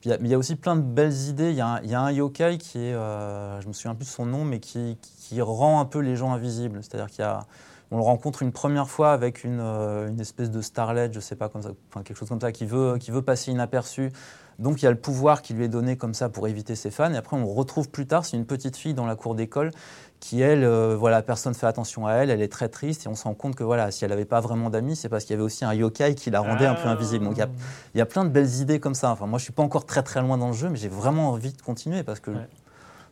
[0.00, 1.50] Puis mais il y a aussi plein de belles idées.
[1.50, 3.94] Il y a un, il y a un yokai qui est, euh, je me souviens
[3.94, 6.78] plus de son nom, mais qui, qui rend un peu les gens invisibles.
[6.82, 7.44] C'est-à-dire qu'il y a,
[7.90, 11.36] on le rencontre une première fois avec une, euh, une espèce de starlet, je sais
[11.36, 14.10] pas comme ça, enfin quelque chose comme ça, qui veut, qui veut passer inaperçu.
[14.58, 16.90] Donc il y a le pouvoir qui lui est donné comme ça pour éviter ses
[16.90, 17.12] fans.
[17.12, 19.70] Et après, on retrouve plus tard, c'est une petite fille dans la cour d'école
[20.20, 23.14] qui, elle, euh, voilà, personne fait attention à elle, elle est très triste et on
[23.14, 25.34] se rend compte que voilà, si elle n'avait pas vraiment d'amis, c'est parce qu'il y
[25.34, 26.90] avait aussi un yokai qui la rendait un peu Ah.
[26.90, 27.24] invisible.
[27.24, 27.48] Donc il y a,
[27.94, 29.10] il y a plein de belles idées comme ça.
[29.10, 31.30] Enfin, moi, je suis pas encore très très loin dans le jeu, mais j'ai vraiment
[31.30, 32.48] envie de continuer parce que Ouais.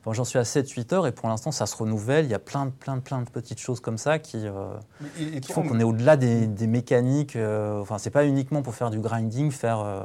[0.02, 2.26] enfin, j'en suis à 7-8 heures et pour l'instant, ça se renouvelle.
[2.26, 4.74] Il y a plein de, plein de, plein de petites choses comme ça qui, euh,
[5.18, 7.36] Et- et qui toi, font qu'on est au-delà des, des mécaniques.
[7.36, 10.02] euh, enfin, c'est pas uniquement pour faire du grinding, faire, euh,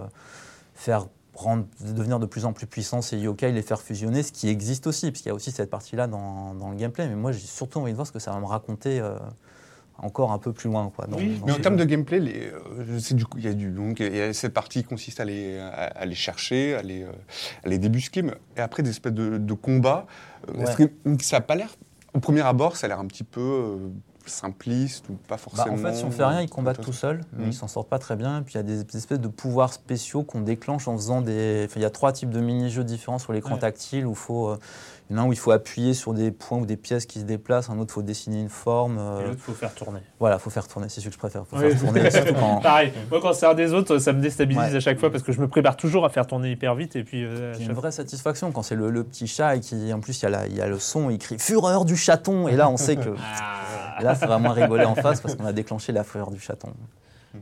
[0.73, 4.49] faire rendre, devenir de plus en plus puissant ces yokai, les faire fusionner, ce qui
[4.49, 7.07] existe aussi, parce qu'il y a aussi cette partie-là dans, dans le gameplay.
[7.07, 9.17] Mais moi, j'ai surtout envie de voir ce que ça va me raconter euh,
[9.97, 10.91] encore un peu plus loin.
[10.95, 12.99] Quoi, dans- Oui, dans Mais en termes de gameplay, euh,
[13.37, 15.69] il y a du donc il y a cette partie qui consiste à les, à,
[15.71, 17.11] à les chercher, à les, euh,
[17.63, 20.05] à les débusquer, mais- et après des espèces de, de combats.
[20.49, 20.89] euh, Ouais.
[21.17, 21.75] que ça a pas l'air,
[22.13, 23.77] au premier abord, ça a l'air un petit peu
[24.25, 25.73] euh, simpliste ou pas Bah, forcément.
[25.75, 27.99] en fait, si on fait rien, ils combattent tout seuls, mais ils s'en sortent pas
[27.99, 28.39] très bien.
[28.39, 31.63] Et puis il y a des espèces de pouvoirs spéciaux qu'on déclenche en faisant des.
[31.65, 33.59] Enfin, il y a trois types de mini-jeux différents sur l'écran Ouais.
[33.59, 34.47] tactile où il faut.
[34.49, 34.57] euh,
[35.13, 37.05] Il y en a un où il faut appuyer sur des points ou des pièces
[37.05, 38.97] qui se déplacent, un autre il faut dessiner une forme.
[38.99, 39.99] euh, Et l'autre, il faut faire tourner.
[40.19, 41.45] Voilà, faut faire tourner, c'est ce que je préfère.
[41.45, 41.69] Faut Oui.
[41.69, 42.61] faire tourner, surtout quand.
[42.61, 44.75] Pareil, moi quand c'est un des autres, ça me déstabilise Ouais.
[44.75, 47.03] à chaque fois parce que je me prépare toujours à faire tourner hyper vite et
[47.03, 49.59] puis euh, Il a chaque une vraie satisfaction quand c'est le, le petit chat et
[49.59, 51.85] qui, en plus, il y, a la- il y a le son, il crie Fureur
[51.85, 53.13] du chaton Et là, on sait que.
[53.19, 53.99] Ah.
[54.01, 56.69] Et là, c'est vraiment rigoler en face parce qu'on a déclenché la fureur du chaton.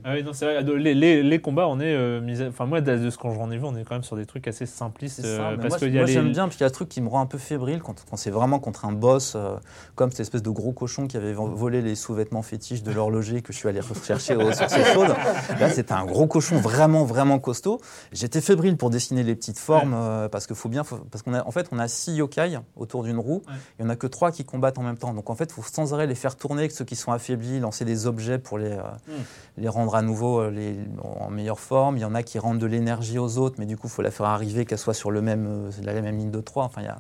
[0.05, 0.63] Ah oui, non, c'est vrai.
[0.77, 3.51] Les, les- les combats, on est euh, mis Enfin, moi, de de ce qu'on j'en
[3.51, 5.21] ai vu, on est quand même sur des trucs assez simplistes.
[5.25, 6.71] Euh, parce moi, qu'il y a moi, les- j'aime bien, parce qu'il y a un
[6.71, 9.55] truc qui me rend un peu fébrile quand, quand c'est vraiment contre un boss, euh,
[9.95, 13.41] comme cette espèce de gros cochon qui avait vo- volé les sous-vêtements fétiches de l'horloger
[13.41, 15.13] que je suis allé rechercher aux chaudes.
[15.59, 17.81] Là, c'était un gros cochon vraiment, vraiment costaud.
[18.13, 19.95] J'étais fébrile pour dessiner les petites formes,
[20.31, 23.03] parce que faut bien, faut- parce qu'on a, en fait, on a six yokai autour
[23.03, 23.53] d'une roue, Ouais.
[23.79, 25.13] il y en a que trois qui combattent en même temps.
[25.13, 27.59] Donc, en fait, il faut sans arrêt les faire tourner, que ceux qui sont affaiblis,
[27.59, 29.23] lancer des objets pour les, Hmm.
[29.57, 31.97] les rendre à nouveau euh, les, en meilleure forme.
[31.97, 34.01] Il y en a qui rendent de l'énergie aux autres, mais du coup, il faut
[34.01, 36.65] la faire arriver qu'elle soit sur le même, euh, la même ligne de 3.
[36.65, 36.99] Enfin, il y a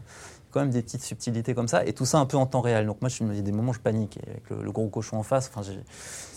[0.51, 2.85] quand même des petites subtilités comme ça, et tout ça un peu en temps réel.
[2.85, 5.23] Donc moi, je me dis des moments, je panique, et avec le, gros cochon en
[5.23, 5.61] face, enfin,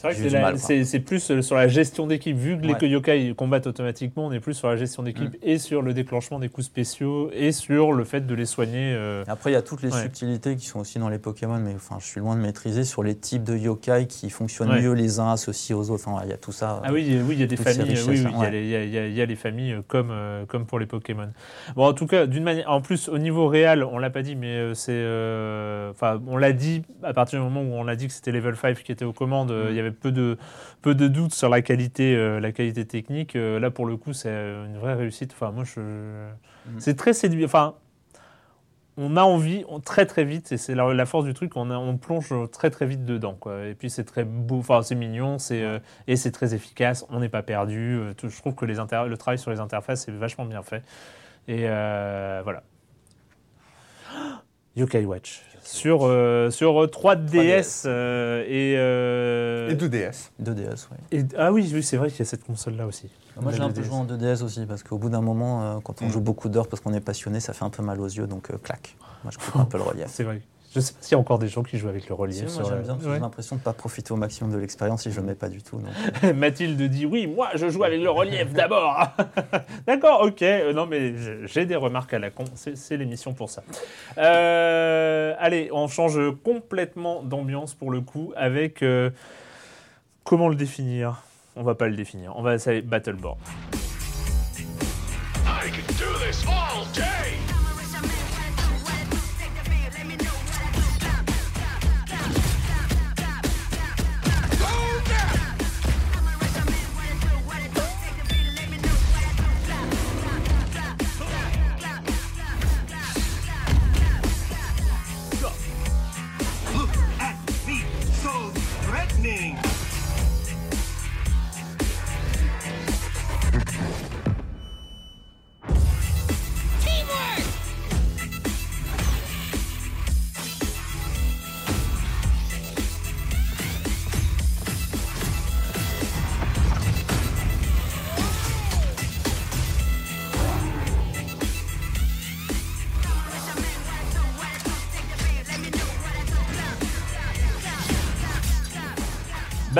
[0.08, 2.36] vrai que c'est plus euh, sur la gestion d'équipe.
[2.36, 2.76] Vu que Ouais.
[2.80, 5.36] les yokai combattent automatiquement, on est plus sur la gestion d'équipe Mm.
[5.42, 8.92] et sur le déclenchement des coups spéciaux et sur le fait de les soigner.
[8.94, 10.02] euh, Après, il y a toutes les Ouais.
[10.02, 13.02] subtilités qui sont aussi dans les Pokémon, mais enfin, je suis loin de maîtriser sur
[13.02, 14.80] les types de yokai qui fonctionnent Ouais.
[14.82, 16.04] mieux les uns associés aux autres.
[16.08, 16.80] Enfin, il y a tout ça.
[16.84, 17.96] Ah oui, oui, il y a des familles.
[18.08, 20.86] Oui, il y a les- y, y a- familles euh, comme, euh, comme pour les
[20.86, 21.28] Pokémon.
[21.74, 22.70] Bon, en tout cas, d'une manière.
[22.70, 24.92] En plus, au niveau réel, on l'a pas dit, mais c'est.
[24.92, 28.32] euh, Enfin, on l'a dit à partir du moment où on a dit que c'était
[28.32, 29.52] Level 5 qui était aux commandes.
[29.52, 29.66] Mm.
[29.70, 30.36] Il y avait peu de
[30.82, 33.36] peu de doutes sur la qualité, euh, la qualité technique.
[33.36, 35.32] Euh, là, pour le coup, c'est euh, une vraie réussite.
[35.32, 35.80] Enfin, moi, je.
[35.80, 36.78] Mm.
[36.78, 37.44] C'est très séduit.
[37.44, 37.74] Enfin.
[38.96, 41.68] On a envie, on- très très vite, et c'est la, la force du truc, on,
[41.72, 43.34] a- on plonge très très vite dedans.
[43.34, 43.66] Quoi.
[43.66, 47.18] Et puis c'est très beau, enfin c'est mignon, c'est, euh, et c'est très efficace, on
[47.18, 47.96] n'est pas perdu.
[47.98, 50.62] euh, tout- je trouve que les inter- le travail sur les interfaces est vachement bien
[50.62, 50.84] fait.
[51.48, 52.62] Et euh, voilà.
[54.76, 55.42] Yokai Watch.
[55.62, 60.30] Sur, euh, sur 3DS, euh, et, euh, Et 2DS.
[60.38, 61.18] 2DS, oui.
[61.18, 63.08] et- Ah oui, oui c'est vrai qu'il y a cette console-là aussi.
[63.40, 63.84] Moi, j'ai un peu 2DS.
[63.86, 66.10] joué en 2DS aussi, parce qu'au bout d'un moment, euh, quand on Mm.
[66.10, 68.50] joue beaucoup d'heures parce qu'on est passionné, ça fait un peu mal aux yeux, donc
[68.50, 68.96] euh, clac.
[69.24, 70.06] Moi, je coupe un peu le relief.
[70.08, 70.42] C'est vrai.
[70.74, 72.36] Je sais pas s'il y a encore des gens qui jouent avec le relief.
[72.36, 73.14] Si, moi, sur j'aime la- bien, parce que Ouais.
[73.14, 75.48] j'ai l'impression de ne pas profiter au maximum de l'expérience si je le mets pas
[75.48, 75.78] du tout.
[75.78, 76.34] donc.
[76.34, 79.06] Mathilde dit oui, moi je joue avec le relief d'abord.
[79.86, 80.42] D'accord, ok.
[80.42, 81.14] Euh, non, mais
[81.46, 82.44] j'ai- des remarques à la con.
[82.56, 83.62] C'est c'est l'émission pour ça.
[84.18, 88.82] Euh, allez, on change complètement d'ambiance pour le coup avec.
[88.82, 89.10] euh,
[90.24, 91.22] comment le définir?
[91.56, 92.32] On va pas le définir.
[92.36, 93.38] On va essayer Battleborn.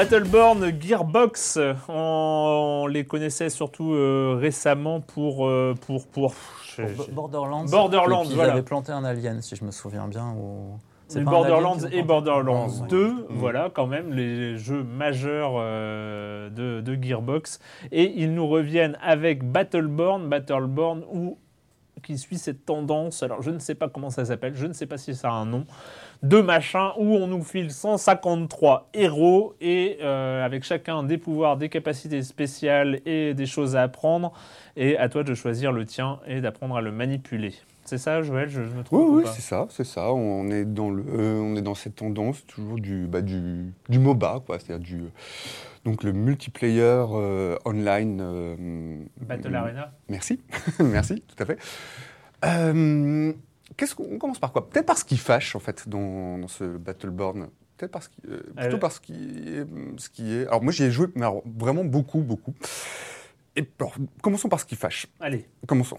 [0.08, 5.46] Battleborn Gearbox, on, les connaissait surtout euh, récemment pour.
[5.48, 6.34] euh, pour, pour,
[7.10, 7.64] Borderlands.
[7.64, 8.50] Borderlands, puis, voilà.
[8.50, 10.34] Ils avaient planté un alien, si je me souviens bien.
[10.36, 10.72] Ou...
[11.08, 12.88] C'est Borderlands et Borderlands Ouais.
[12.88, 13.16] 2, Mm.
[13.30, 17.58] voilà quand même les jeux majeurs euh, de, de Gearbox.
[17.90, 21.38] Et ils nous reviennent avec Battleborn, Battleborn où
[22.02, 24.84] qui suit cette tendance, alors je ne sais pas comment ça s'appelle, je ne sais
[24.84, 25.64] pas si ça a un nom,
[26.22, 31.68] de machin où on nous file 153 héros et euh, avec chacun des pouvoirs, des
[31.68, 34.32] capacités spéciales et des choses à apprendre.
[34.76, 37.54] Et à toi de choisir le tien et d'apprendre à le manipuler.
[37.84, 40.12] C'est ça, Joël Je, je me trompe Oui, ou oui, c'est ça, c'est ça.
[40.12, 43.98] On est dans le, euh, on est dans cette tendance toujours du, bah, du, du
[43.98, 44.58] MOBA, quoi.
[44.58, 45.02] C'est-à-dire du,
[45.84, 46.80] donc le multiplayer
[47.12, 48.20] euh, online.
[48.22, 50.40] euh, Battle Arena Merci,
[50.80, 51.58] merci, tout à fait.
[53.76, 54.68] Qu'est-ce qu'on on commence par quoi?
[54.68, 57.48] Peut-être par ce qui fâche en fait dans, dans ce Battleborn.
[57.76, 58.78] Peut-être parce qui, euh, plutôt Euh.
[58.78, 59.66] par ce qui est,
[59.98, 60.46] ce qui est.
[60.46, 62.54] Alors moi j'y ai joué, mais alors, vraiment beaucoup, beaucoup.
[63.56, 65.06] Et alors, commençons par ce qui fâche.
[65.20, 65.48] Allez.
[65.66, 65.98] Commençons.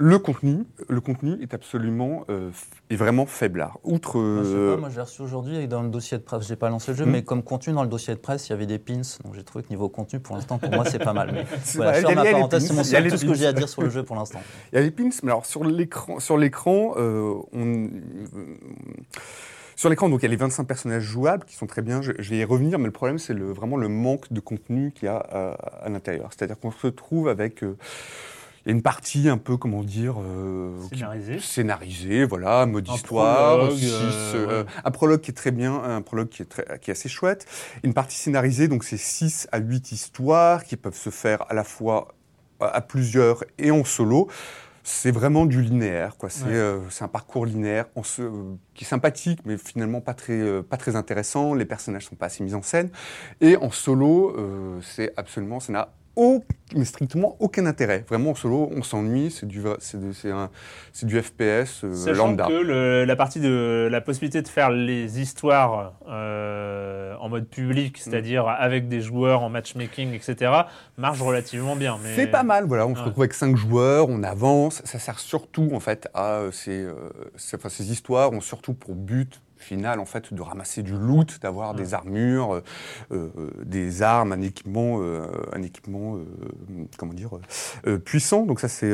[0.00, 2.50] Le contenu, le contenu est absolument, euh,
[2.88, 3.78] est vraiment faiblard.
[3.82, 6.46] Outre, Moi, je sais euh, pas, moi j'ai reçu aujourd'hui dans le dossier de presse,
[6.46, 7.10] j'ai pas lancé le jeu, Hmm.
[7.10, 9.42] mais comme contenu dans le dossier de presse, il y avait des pins, donc j'ai
[9.42, 11.32] trouvé que niveau contenu, pour l'instant, pour moi, c'est pas mal.
[11.32, 13.52] Mais voilà, vrai, je ferme ma parenthèse, c'est mon seul- tout ce que j'ai à
[13.52, 14.40] dire sur le jeu pour l'instant.
[14.72, 17.90] Il y a les pins, mais alors sur l'écran, sur l'écran, euh, on,
[19.74, 22.02] sur l'écran, donc il y a les 25 personnages jouables qui sont très bien.
[22.02, 24.92] Je, je vais y revenir, mais le problème c'est le, vraiment le manque de contenu
[24.92, 25.50] qu'il y a à,
[25.84, 26.30] à l'intérieur.
[26.30, 27.76] C'est-à-dire qu'on se trouve avec euh,
[28.68, 31.38] il y a une partie un peu, comment dire, euh, qui- Scénarisé.
[31.38, 34.70] scénarisé, voilà, mode Un histoire, prologue, euh, euh, ouais.
[34.84, 37.46] un prologue qui est très bien, un prologue qui est, très, qui est assez chouette,
[37.82, 41.64] une partie scénarisée, donc c'est 6 à 8 histoires qui peuvent se faire à la
[41.64, 42.08] fois
[42.60, 44.28] à à plusieurs et en solo.
[44.82, 46.28] C'est vraiment du linéaire, quoi.
[46.28, 46.50] C'est Ouais.
[46.54, 50.76] euh, un parcours linéaire en euh, qui est sympathique, mais finalement pas très, euh, pas
[50.76, 51.54] très intéressant.
[51.54, 52.90] Les personnages sont pas assez mis en scène.
[53.40, 55.88] Et en solo, euh, c'est absolument, ça n'a
[56.74, 58.04] mais strictement aucun intérêt.
[58.08, 59.30] Vraiment, en solo, on s'ennuie.
[59.30, 62.46] C'est du, c'est du FPS euh, Sachant lambda.
[62.46, 67.98] que le- la partie de la possibilité de faire les histoires euh, en mode public,
[67.98, 70.52] c'est-à-dire avec des joueurs en matchmaking, etc.,
[70.96, 71.98] marche relativement bien.
[72.02, 72.14] Mais...
[72.14, 72.86] C'est pas mal, voilà.
[72.86, 74.82] On se retrouve avec cinq joueurs, on avance.
[74.84, 76.94] Ça sert surtout en fait à euh, ces, euh,
[77.36, 81.38] ces- enfin, ces histoires ont surtout pour but final en fait de ramasser du loot,
[81.42, 82.62] d'avoir des armures, euh,
[83.12, 83.30] euh,
[83.64, 86.18] des armes, un équipement, euh, un équipement,
[86.96, 87.30] comment dire,
[88.04, 88.46] puissant.
[88.46, 88.92] Donc ça c'est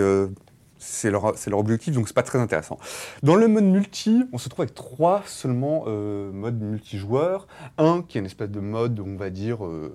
[0.78, 2.78] c'est leur, c'est leur objectif, donc c'est pas très intéressant.
[3.22, 7.46] Dans le mode multi, on se trouve avec trois seulement euh, modes multijoueurs.
[7.78, 9.90] Un qui est une espèce de mode, on va dire, euh,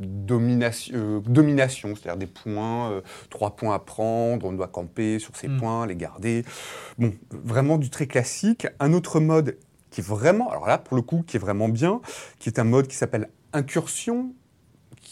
[0.00, 5.48] domination, euh, domination c'est-à-dire des points, trois points à prendre, on doit camper sur ces
[5.48, 5.58] Mm.
[5.58, 6.44] points, les garder.
[6.98, 8.66] Bon, vraiment du très classique.
[8.80, 9.56] Un autre mode
[9.94, 12.00] qui est vraiment, alors là pour le coup, qui est vraiment bien,
[12.40, 14.34] qui est un mode qui s'appelle incursion,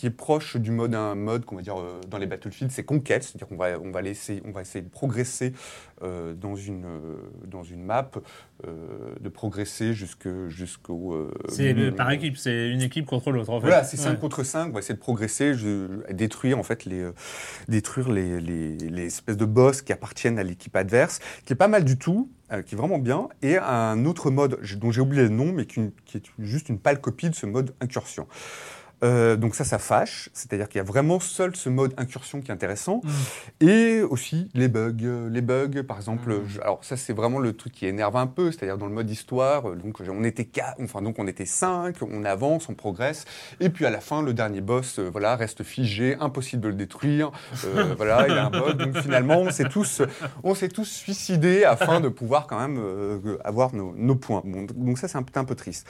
[0.03, 2.83] qui est proche du mode un mode qu'on va dire euh, dans les Battlefield, c'est
[2.83, 5.53] conquête, c'est-à-dire qu'on va on va laisser on va essayer de progresser
[6.03, 7.15] euh, dans une euh,
[7.47, 8.11] dans une map,
[8.67, 13.51] de progresser jusque jusqu'au C'est par équipe, c'est une équipe contre l'autre.
[13.51, 13.67] En fait.
[13.69, 14.19] voilà, c'est 5 Ouais.
[14.19, 17.09] contre 5, on va essayer de progresser, je- détruire en fait les,
[17.69, 21.69] détruire les, les- les espèces de boss qui appartiennent à l'équipe adverse, qui est pas
[21.69, 22.29] mal du tout,
[22.67, 25.81] qui est vraiment bien, et un autre mode dont j'ai oublié le nom, mais qui,
[26.05, 28.27] qui est juste une pâle copie de ce mode incursion.
[29.03, 32.51] Euh, donc ça, ça fâche, c'est-à-dire qu'il y a vraiment seul ce mode incursion qui
[32.51, 33.01] est intéressant,
[33.61, 35.29] et aussi les bugs.
[35.31, 38.53] Les bugs, par exemple, je- alors ça c'est vraiment le truc qui énerve un peu,
[38.53, 41.97] c'est-à-dire dans le mode histoire, euh, donc on était quatre, enfin donc on était cinq,
[42.03, 43.25] on avance, on progresse,
[43.61, 46.75] et puis à la fin le dernier boss, euh, voilà, reste figé, impossible de le
[46.75, 47.31] détruire,
[47.65, 50.03] euh, voilà, il y a un bug, donc finalement on s'est tous,
[50.45, 54.43] on s'est tous suicidés afin de pouvoir quand même euh, avoir nos, nos points.
[54.45, 55.87] Bon, donc ça c'est un, un peu triste.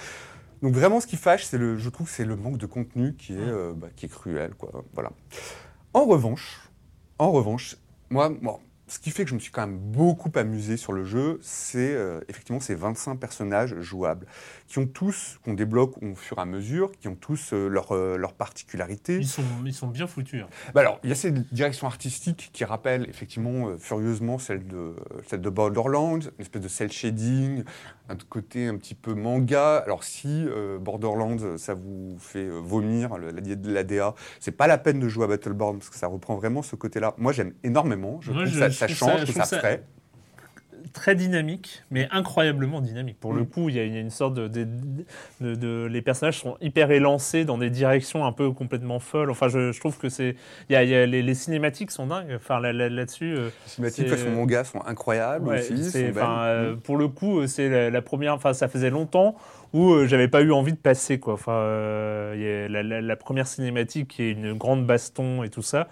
[0.62, 3.14] Donc vraiment, ce qui fâche, c'est le, je trouve, que c'est le manque de contenu
[3.14, 4.84] qui est, euh, bah, qui est cruel, quoi.
[4.94, 5.10] Voilà.
[5.92, 6.70] En revanche,
[7.18, 7.76] en revanche,
[8.10, 8.60] moi, moi,
[8.92, 11.94] ce qui fait que je me suis quand même beaucoup amusé sur le jeu, c'est
[11.94, 14.26] euh, effectivement ces 25 personnages jouables,
[14.68, 17.92] qui ont tous, qu'on débloque au fur et à mesure, qui ont tous euh, leur,
[17.92, 19.16] euh, leur particularité.
[19.16, 20.42] Ils sont, ils sont bien foutus.
[20.42, 20.48] hein.
[20.74, 24.94] Bah alors, il y a cette direction artistique qui rappelle effectivement furieusement celle de,
[25.26, 27.64] celle de Borderlands, une espèce de cel shading,
[28.10, 29.78] un côté un petit peu manga.
[29.78, 30.44] Alors si
[30.80, 33.40] Borderlands, ça vous fait vomir, le- la,
[33.72, 36.62] la DA, c'est pas la peine de jouer à Battleborn parce que ça reprend vraiment
[36.62, 37.14] ce côté-là.
[37.18, 38.18] Moi, j'aime énormément.
[38.20, 39.82] Je Moi, trouve je- que ça, je ça change, ça- que ça ça- frais.
[40.94, 43.16] Très dynamique, mais incroyablement dynamique.
[43.18, 43.46] Pour le Mm.
[43.46, 44.66] coup, il y, a il y a une sorte de, de-
[45.40, 49.30] de- de- Les personnages sont hyper élancés dans des directions un peu complètement folles.
[49.30, 50.34] Enfin, je, je trouve que c'est.
[50.68, 52.32] il y a- il y a- les, les cinématiques sont dingues.
[52.34, 53.32] Enfin, là- là- là-dessus.
[53.36, 55.90] euh, Les cinématiques façon manga sont incroyables Ouais, aussi.
[55.90, 56.80] sont enfin, euh, Mm.
[56.80, 58.34] pour le coup, euh, c'est la, la première.
[58.34, 59.36] Enfin, ça faisait longtemps
[59.72, 61.34] où euh, j'avais pas eu envie de passer quoi.
[61.34, 65.42] Enfin, euh, il y a la, la- la première cinématique qui est une grande baston
[65.44, 65.88] et tout ça.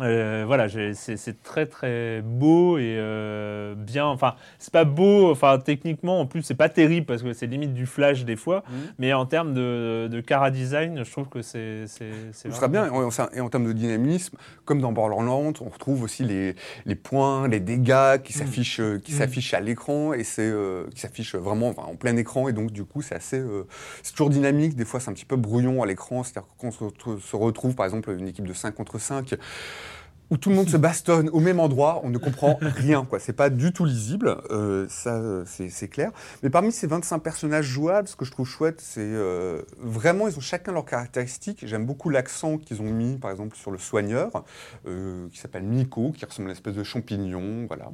[0.00, 4.06] Euh, voilà, c'est très très beau et euh, bien.
[4.06, 5.30] Enfin, c'est pas beau.
[5.30, 8.64] Enfin, techniquement, en plus, c'est pas terrible parce que c'est limite du flash des fois.
[8.68, 8.76] Mhm.
[8.98, 12.66] Mais en termes de, de cara design, je trouve que c'est c'est c'est Ce sera
[12.66, 12.86] bien.
[12.86, 17.60] Et en, termes de dynamisme, comme dans Borderlands, on retrouve aussi les, les points, les
[17.60, 21.82] dégâts qui s'affichent, euh, qui s'affichent à l'écran et c'est euh, qui s'affichent vraiment enfin,
[21.82, 22.48] en plein écran.
[22.48, 23.68] Et donc du coup, c'est assez, euh,
[24.02, 24.74] c'est toujours dynamique.
[24.74, 26.24] Des fois, c'est un petit peu brouillon à l'écran.
[26.24, 28.98] C'est-à-dire que quand on se retrouve, se retrouve, par exemple, une équipe de 5 contre
[28.98, 29.36] 5
[30.34, 33.04] où tout le monde se bastonne au même endroit, on ne comprend rien.
[33.04, 33.20] quoi.
[33.20, 36.10] C'est pas du tout lisible, euh, ça euh, c'est clair.
[36.42, 40.36] Mais parmi ces 25 personnages jouables, ce que je trouve chouette, c'est euh, vraiment, ils
[40.36, 41.64] ont chacun leurs caractéristiques.
[41.64, 44.42] J'aime beaucoup l'accent qu'ils ont mis, par exemple, sur le soigneur,
[45.30, 47.92] qui s'appelle Miko, qui ressemble à une espèce de champignon, voilà.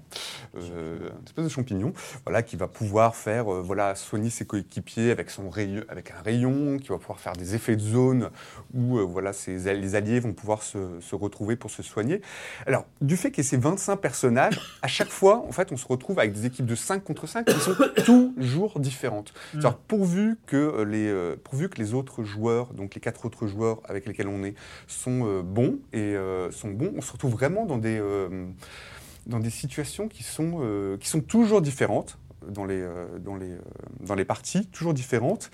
[0.54, 1.92] Une espèce de champignon,
[2.24, 6.78] voilà, qui va pouvoir faire, voilà, soigner ses coéquipiers avec, son rayon, avec un rayon,
[6.78, 8.30] qui va pouvoir faire des effets de zone
[8.72, 12.22] où, voilà, ses, les alliés vont pouvoir se retrouver pour se soigner.
[12.66, 15.76] Alors, du fait qu'il y ait ces 25 personnages, à chaque fois, en fait, on
[15.76, 19.32] se retrouve avec des équipes de 5 contre 5 qui sont toujours différentes.
[19.88, 23.80] Pourvu que, euh, les, euh, pourvu que les autres joueurs, donc les quatre autres joueurs
[23.88, 24.54] avec lesquels on est,
[24.86, 28.46] sont euh, bons, et euh, sont bons, on se retrouve vraiment dans des, euh,
[29.26, 33.60] dans des situations qui sont, qui sont toujours différentes dans les, euh, dans les, euh,
[34.00, 35.50] dans les parties, toujours différentes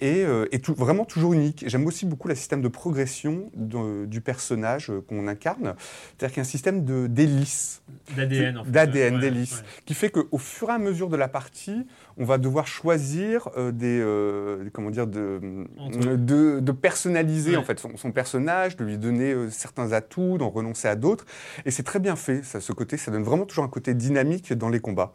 [0.00, 1.64] et, euh, et tout- vraiment toujours uniques.
[1.66, 5.74] J'aime aussi beaucoup le système de progression de- du personnage euh, qu'on incarne,
[6.18, 7.82] c'est-à-dire qu'il y a un système de- d'hélice,
[8.16, 8.58] D'ADN.
[8.58, 8.70] en fait.
[8.70, 9.82] d'ADN, Ouais, d'hélice, ouais.
[9.86, 11.86] qui fait qu'au fur et à mesure de la partie,
[12.16, 15.40] on va devoir choisir euh, des, euh, comment dire, de,
[15.78, 17.56] Entre- de, de personnaliser Ouais.
[17.56, 21.24] en fait son, son personnage, de lui donner certains atouts, d'en renoncer à d'autres,
[21.64, 22.42] et c'est très bien fait.
[22.44, 25.12] Ça, ce côté, ça donne vraiment toujours un côté dynamique dans les combats.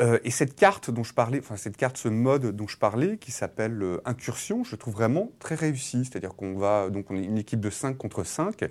[0.00, 3.18] Euh, et cette carte dont je parlais, enfin cette carte, ce mode dont je parlais,
[3.18, 6.04] qui s'appelle euh, Incursion, je trouve vraiment très réussi.
[6.04, 8.64] C'est-à-dire qu'on va, donc on est une équipe de 5 contre 5.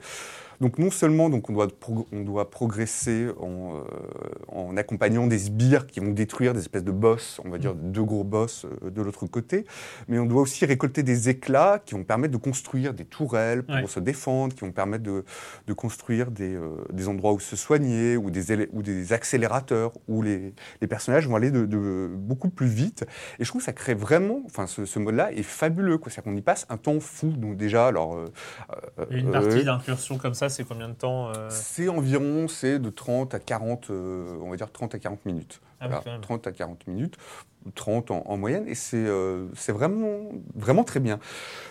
[0.62, 1.68] Donc non seulement donc on doit,
[2.12, 3.82] on doit progresser en, euh,
[4.50, 8.04] en accompagnant des sbires qui vont détruire des espèces de boss, on va dire deux
[8.04, 9.66] gros boss euh, de l'autre côté,
[10.08, 13.76] mais on doit aussi récolter des éclats qui vont permettre de construire des tourelles pour
[13.76, 13.88] Ouais.
[13.88, 15.24] se défendre, qui vont permettre de,
[15.66, 20.22] de construire des, euh, des endroits où se soigner, ou des, ou des accélérateurs, où
[20.22, 23.06] les, les personnages vont aller de, de beaucoup plus vite.
[23.40, 26.12] Et je trouve que ça crée vraiment, enfin ce, ce mode-là est fabuleux, quoi.
[26.12, 27.28] C'est-à-dire qu'on y passe un temps fou.
[27.30, 28.16] Donc déjà, alors...
[28.18, 28.26] euh,
[29.00, 32.80] euh, une euh, partie d'incursion comme ça, c'est combien de temps euh, c'est environ, c'est
[32.80, 35.62] de 30 à 40, euh, on va dire 30 à 40 minutes.
[35.80, 36.22] Ah oui, Voilà, quand même.
[36.22, 37.18] 30 à 40 minutes,
[37.76, 41.20] 30 en, en moyenne, et c'est euh, vraiment, vraiment très bien.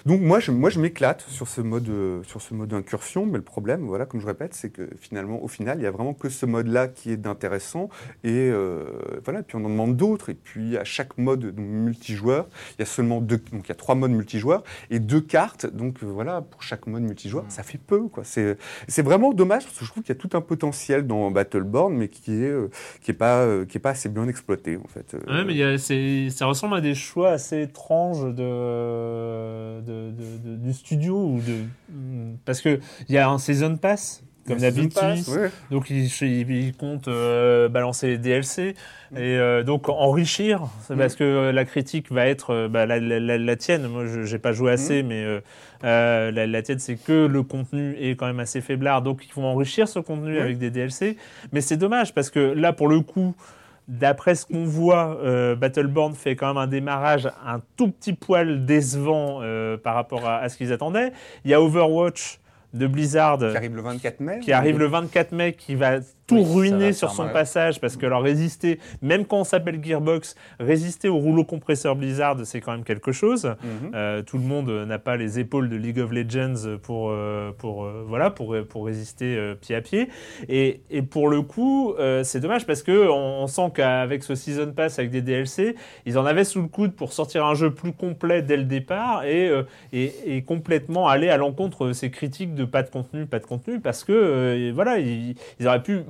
[0.06, 3.38] Donc moi, je, moi, je m'éclate sur ce mode, euh, sur ce mode incursion, mais
[3.38, 6.14] le problème, voilà, comme je répète, c'est que finalement, au final, il y a vraiment
[6.14, 7.88] que ce mode-là qui est d'intéressant,
[8.24, 8.84] et euh,
[9.24, 12.48] voilà, puis on en demande d'autres, et puis à chaque mode donc, multijoueur,
[12.78, 15.66] il y a seulement deux, donc il y a trois modes multijoueurs et deux cartes,
[15.66, 18.24] donc euh, voilà, pour chaque mode multijoueur, ça fait peu, quoi.
[18.24, 18.56] C'est
[18.88, 21.94] c'est vraiment dommage parce que je trouve qu'il y a tout un potentiel dans Battleborn,
[21.94, 22.68] mais qui est euh,
[23.00, 25.14] qui est pas qui est pas assez bien exploité en fait.
[25.14, 29.80] Euh, Ouais, mais il y a- c'est- ça ressemble à des choix assez étranges de,
[29.80, 31.16] de- de- de- du studio.
[31.16, 32.78] Ou de, parce qu'il
[33.08, 35.28] y a un Season Pass, comme d'habitude.
[35.28, 35.50] Ouais.
[35.70, 38.74] Donc ils, ils comptent euh, balancer les DLC
[39.14, 40.96] et euh, donc enrichir, Mm.
[40.96, 43.86] parce que euh, la critique va être bah, la, la- la- la tienne.
[43.88, 45.24] Moi, je n'ai pas joué assez, mais
[45.82, 49.02] la, la tienne, c'est que le contenu est quand même assez faiblard.
[49.02, 50.40] Donc ils vont enrichir ce contenu Ouais.
[50.40, 51.16] avec des DLC.
[51.52, 53.34] Mais c'est dommage parce que là, pour le coup,
[53.88, 58.64] d'après ce qu'on voit, euh, Battleborn fait quand même un démarrage un tout petit poil
[58.64, 61.12] décevant euh, par rapport à, à ce qu'ils attendaient.
[61.44, 62.38] Il y a Overwatch
[62.74, 64.38] de Blizzard qui arrive le 24 mai.
[64.40, 67.32] qui arrive le 24 mai, qui va tout Oui, va sur son mal.
[67.32, 72.36] passage, parce que alors résister, même quand on s'appelle Gearbox, résister au rouleau compresseur Blizzard,
[72.44, 73.46] c'est quand même quelque chose.
[73.46, 73.90] Mhm.
[73.94, 77.84] Euh, tout le monde n'a pas les épaules de League of Legends pour, euh, pour,
[77.84, 80.08] euh, voilà, pour, pour résister euh, pied à pied.
[80.48, 84.34] Et, et pour le coup, euh, c'est dommage parce que on, on sent qu'avec ce
[84.34, 85.74] Season Pass, avec des DLC,
[86.06, 89.24] ils en avaient sous le coude pour sortir un jeu plus complet dès le départ
[89.24, 89.62] et, euh,
[89.92, 93.46] et, et complètement aller à l'encontre de ces critiques de pas de contenu, pas de
[93.46, 96.00] contenu, parce que euh, voilà, ils, ils auraient pu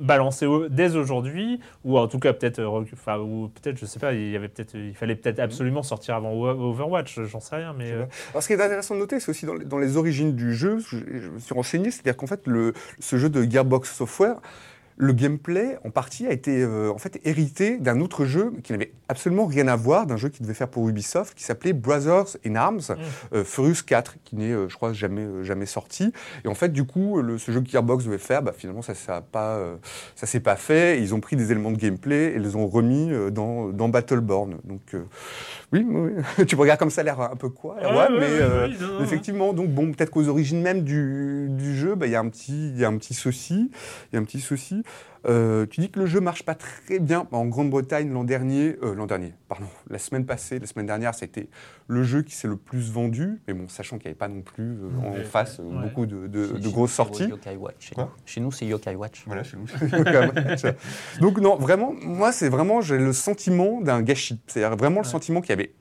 [0.00, 4.12] balancer dès aujourd'hui, ou en tout cas peut-être, euh, enfin, ou peut-être, je sais pas,
[4.12, 7.92] il y avait peut-être, il fallait peut-être absolument sortir avant Overwatch, j'en sais rien, mais.
[7.92, 10.34] euh, Alors, ce qui est intéressant de noter, c'est aussi dans les, dans les origines
[10.34, 13.92] du jeu, je, je me suis renseigné, c'est-à-dire qu'en fait, le, ce jeu de Gearbox
[13.94, 14.36] Software,
[14.96, 18.92] le gameplay, en partie, a été euh, en fait hérité d'un autre jeu qui n'avait
[19.08, 22.56] absolument rien à voir, d'un jeu qu'il devait faire pour Ubisoft, qui s'appelait Brothers in
[22.56, 22.80] Arms,
[23.32, 26.12] euh, Furious 4, qui n'est, euh, je crois, jamais, euh, jamais sorti.
[26.44, 28.92] Et en fait, du coup, le, ce jeu que Gearbox devait faire, bah, finalement, ça
[28.92, 29.76] ne pas, euh,
[30.14, 31.00] ça s'est pas fait.
[31.00, 34.56] Ils ont pris des éléments de gameplay et les ont remis euh, dans, dans Battleborn.
[34.64, 35.02] Donc, euh,
[35.72, 36.12] oui, oui,
[36.46, 38.68] tu me regardes comme ça, a l'air un peu quoi, Ouais, ouais, mais euh,
[39.02, 42.28] effectivement, donc bon, peut-être qu'aux origines même du, du jeu, bah, il y a un
[42.28, 43.70] petit, il y a un petit souci,
[44.12, 44.82] il y a un petit souci.
[45.28, 48.94] Euh, tu dis que le jeu marche pas très bien en Grande-Bretagne l'an dernier, euh,
[48.94, 51.48] l'an dernier, pardon, la semaine passée, la semaine dernière, c'était
[51.88, 54.42] le jeu qui s'est le plus vendu, mais bon, sachant qu'il n'y avait pas non
[54.42, 55.82] plus euh, en Ouais, face ouais.
[55.82, 57.24] beaucoup de, de- Chez- de chez grosses sorties.
[57.28, 57.74] Yokai Watch.
[57.80, 58.06] Chez, nous.
[58.24, 59.24] Chez nous, c'est Yokai Watch.
[59.26, 59.66] Voilà, chez nous.
[61.20, 64.40] Donc non, vraiment, moi, c'est vraiment, j'ai le sentiment d'un gâchis.
[64.46, 65.72] C'est-à-dire vraiment le sentiment qu'il y avait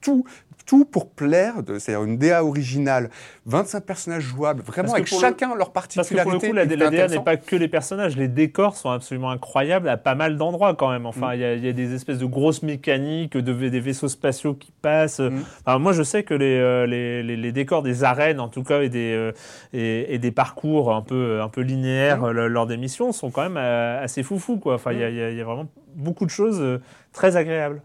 [0.00, 0.24] tout,
[0.66, 3.08] tout pour plaire, c'est-à-dire une DA originale,
[3.46, 6.22] 25 personnages jouables, vraiment avec pour le- chacun leur Parce que particularité.
[6.30, 9.88] pour le coup, la, DA n'est pas que les personnages, les décors sont absolument incroyables
[9.88, 11.06] à pas mal d'endroits quand même.
[11.06, 14.08] Enfin, il y a- il y, a des espèces de grosses mécaniques, de, des vaisseaux
[14.08, 15.20] spatiaux qui passent.
[15.20, 15.38] Mm.
[15.64, 18.62] Enfin, moi, je sais que les, euh, les, les- les décors des arènes, en tout
[18.62, 19.32] cas, et des, euh,
[19.72, 23.42] et, et des parcours un peu, un peu linéaires euh, lors des missions sont quand
[23.42, 24.58] même euh, assez foufou.
[24.58, 24.74] Quoi.
[24.74, 26.78] Enfin, il y y, y a vraiment beaucoup de choses
[27.14, 27.80] très agréables.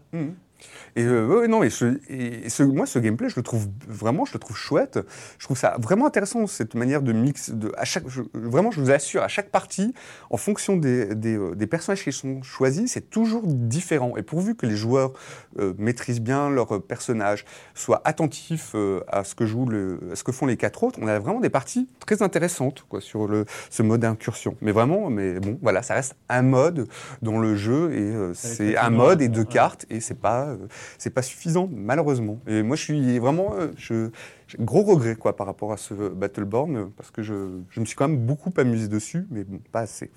[0.96, 4.24] Et euh, ouais, non, et, ce, et ce- moi, ce gameplay, je le trouve vraiment,
[4.24, 4.98] je le trouve chouette.
[5.38, 7.50] Je trouve ça vraiment intéressant cette manière de mix.
[7.50, 9.92] De, à chaque, je- vraiment, je vous assure, à chaque partie,
[10.30, 14.16] en fonction des, des, euh, des personnages qui sont choisis, c'est toujours différent.
[14.16, 15.12] Et pourvu que les joueurs
[15.58, 20.22] euh, maîtrisent bien leurs personnages, soient attentifs euh, à ce que jouent le, à ce
[20.24, 23.46] que font les quatre autres, on a vraiment des parties très intéressantes quoi, sur le,
[23.70, 24.56] ce mode incursion.
[24.60, 26.86] Mais vraiment, mais bon, voilà, ça reste un mode
[27.22, 29.46] dans le jeu et euh, c'est un mode et deux ouais.
[29.46, 30.56] cartes et c'est pas euh,
[30.98, 32.38] c'est pas suffisant malheureusement.
[32.46, 34.10] Et moi je suis vraiment euh, je
[34.58, 38.08] gros regret quoi par rapport à ce Battleborn parce que je, je me suis quand
[38.08, 40.10] même beaucoup amusé dessus mais bon pas assez.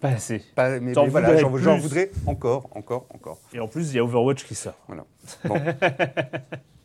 [0.00, 0.42] Pas assez.
[0.54, 3.38] Pas, mais, voilà, j'en voudrais encore encore encore.
[3.52, 4.78] Et en plus, il y a Overwatch qui sort.
[4.88, 5.04] Voilà.
[5.44, 5.56] Bon.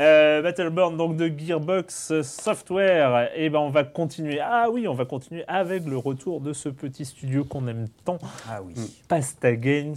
[0.00, 3.28] Euh, Battleborn donc de Gearbox Software.
[3.36, 4.40] Et ben on va continuer.
[4.42, 8.16] Ah oui on va continuer avec le retour de ce petit studio qu'on aime tant
[8.48, 8.72] Ah oui.
[9.08, 9.94] Pasta Games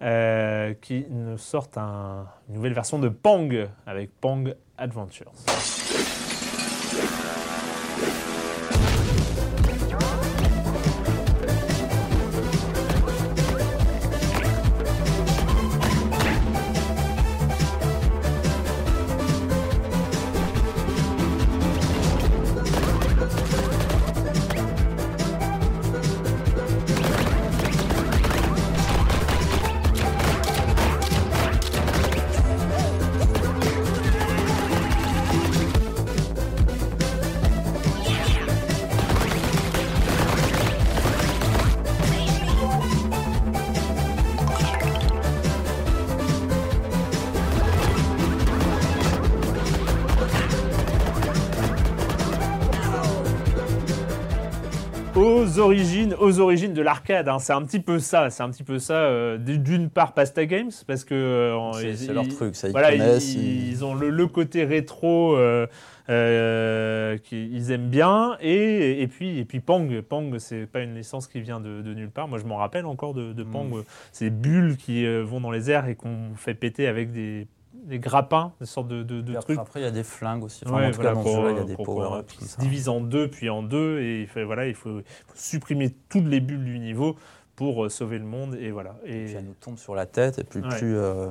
[0.00, 3.50] euh, qui nous sortent un- une nouvelle version de Pang
[3.86, 4.44] avec Pang
[4.78, 5.32] Adventures
[56.20, 57.28] aux origines de l'arcade.
[57.28, 57.38] hein.
[57.38, 58.94] C'est un petit peu ça, c'est un petit peu ça.
[58.94, 63.34] euh, d'une part, Pasta Games, parce que euh, C'est- leur truc, ça, ils voilà, connaissent,
[63.34, 65.36] Ils, ont le, le côté rétro
[66.10, 71.26] euh, qu'ils aiment bien, et, et puis et puis Pang, Pang, c'est pas une licence
[71.26, 72.28] qui vient de, de nulle part.
[72.28, 73.68] Moi, je m'en rappelle encore de, de Pang.
[73.68, 73.82] Mm.
[74.12, 77.46] Ces bulles qui vont dans les airs et qu'on fait péter avec des,
[77.88, 79.58] des grappins, des sortes de, de- de Et après, trucs.
[79.66, 80.62] après, il y a des flingues aussi.
[80.66, 82.32] Enfin, Ouais, en tout voilà, cas, dans pour- ce jeu, il y a des power-ups.
[82.36, 85.34] qui se divisent en deux, puis en deux, et il fait, voilà, il faut, faut
[85.34, 87.16] supprimer toutes les bulles du niveau
[87.56, 88.96] pour euh, sauver le monde, et voilà.
[89.04, 90.68] Et Et, puis elles nous tombent sur la tête, et plus, Ouais.
[90.68, 91.30] plus, euh,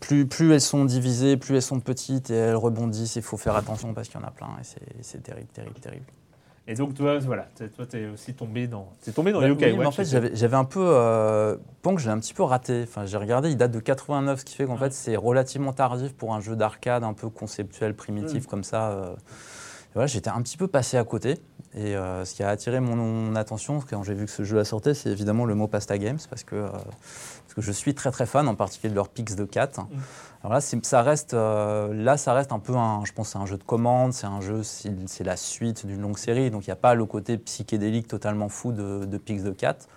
[0.00, 3.16] plus, plus elles sont divisées, plus elles sont petites, et elles rebondissent.
[3.16, 4.64] Il faut faire attention parce qu'il y en a plein, et
[5.02, 6.06] c'est terrible, terrible, terrible.
[6.66, 7.46] Et donc toi, voilà,
[7.76, 10.64] toi, t'es aussi tombé dans, t'es tombé dans Bah, Yokai oui, en fait, j'avais un
[10.64, 10.80] peu.
[10.82, 12.82] Euh, Pong, je l'ai un petit peu raté.
[12.84, 16.14] Enfin, j'ai regardé, il date de 89, ce qui fait qu'en fait, c'est relativement tardif
[16.14, 18.46] pour un jeu d'arcade un peu conceptuel, primitif Mm.
[18.48, 18.90] comme ça.
[18.90, 19.14] euh.
[19.94, 21.38] Voilà, j'étais un petit peu passé à côté.
[21.76, 24.58] Et euh, ce qui a attiré mon, mon attention quand j'ai vu que ce jeu
[24.58, 26.68] a sorti, c'est évidemment le mot Pasta Games, parce que, euh,
[27.54, 29.80] parce que je suis très très fan, en particulier de leur Pix de 4.
[30.42, 33.46] Alors là, ça reste, euh, là, ça reste un peu un, je pense, c'est un
[33.46, 36.74] jeu de commande, c'est un jeu, c'est la suite d'une longue série, donc il n'y
[36.74, 39.88] a pas le côté psychédélique totalement fou de, de Pix de 4.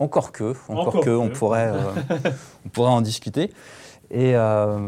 [0.00, 2.28] Encore que, encore, Encore que, on pourrait, euh,
[2.66, 3.52] on pourrait en discuter.
[4.10, 4.78] Et euh,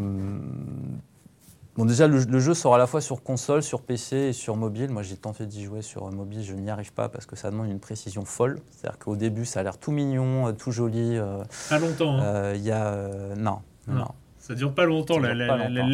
[1.77, 4.57] bon, déjà, le, le jeu sort à la fois sur console, sur PC et sur
[4.57, 4.91] mobile.
[4.91, 7.69] Moi, j'ai tenté d'y jouer sur mobile, je n'y arrive pas parce que ça demande
[7.69, 8.61] une précision folle.
[8.71, 11.17] C'est-à-dire qu'au début, ça a l'air tout mignon, euh, tout joli.
[11.17, 12.17] euh, pas longtemps.
[12.19, 12.23] hein.
[12.23, 13.59] euh, Il y a, euh, non,
[13.89, 14.09] non, Non.
[14.39, 15.19] Ça dure pas longtemps.
[15.19, 15.33] La,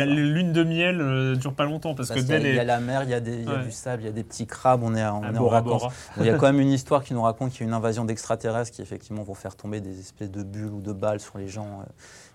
[0.05, 2.81] lune de miel euh, dure pas longtemps parce Parce que y, il y a la
[2.81, 5.03] mer, il y a, y du sable, il y a des petits crabes, on est,
[5.07, 5.85] on est en vacances.
[6.19, 8.05] Il y a quand même une histoire qui nous raconte qu'il y a une invasion
[8.05, 11.49] d'extraterrestres qui effectivement vont faire tomber des espèces de bulles ou de balles sur les
[11.49, 11.83] gens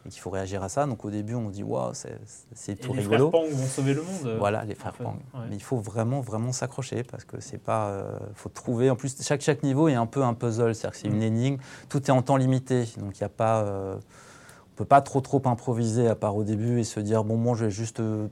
[0.06, 0.86] et qu'il faut réagir à ça.
[0.86, 3.30] Donc au début on dit waouh c'est tout les rigolo.
[3.30, 4.26] frères Pang vont sauver le monde.
[4.26, 4.38] euh.
[4.40, 5.18] Voilà les frères fait, Pang.
[5.34, 5.46] ouais.
[5.50, 9.16] Mais il faut vraiment vraiment s'accrocher parce que c'est pas euh, faut trouver en plus
[9.22, 11.16] chaque chaque niveau est un peu un puzzle, c'est-à-dire que c'est Mm.
[11.16, 11.58] une énigme,
[11.90, 12.88] tout est en temps limité.
[12.98, 16.44] Donc il y a pas euh, on peut pas trop trop improviser à part au
[16.44, 18.28] début et se dire bon moi je vais juste euh,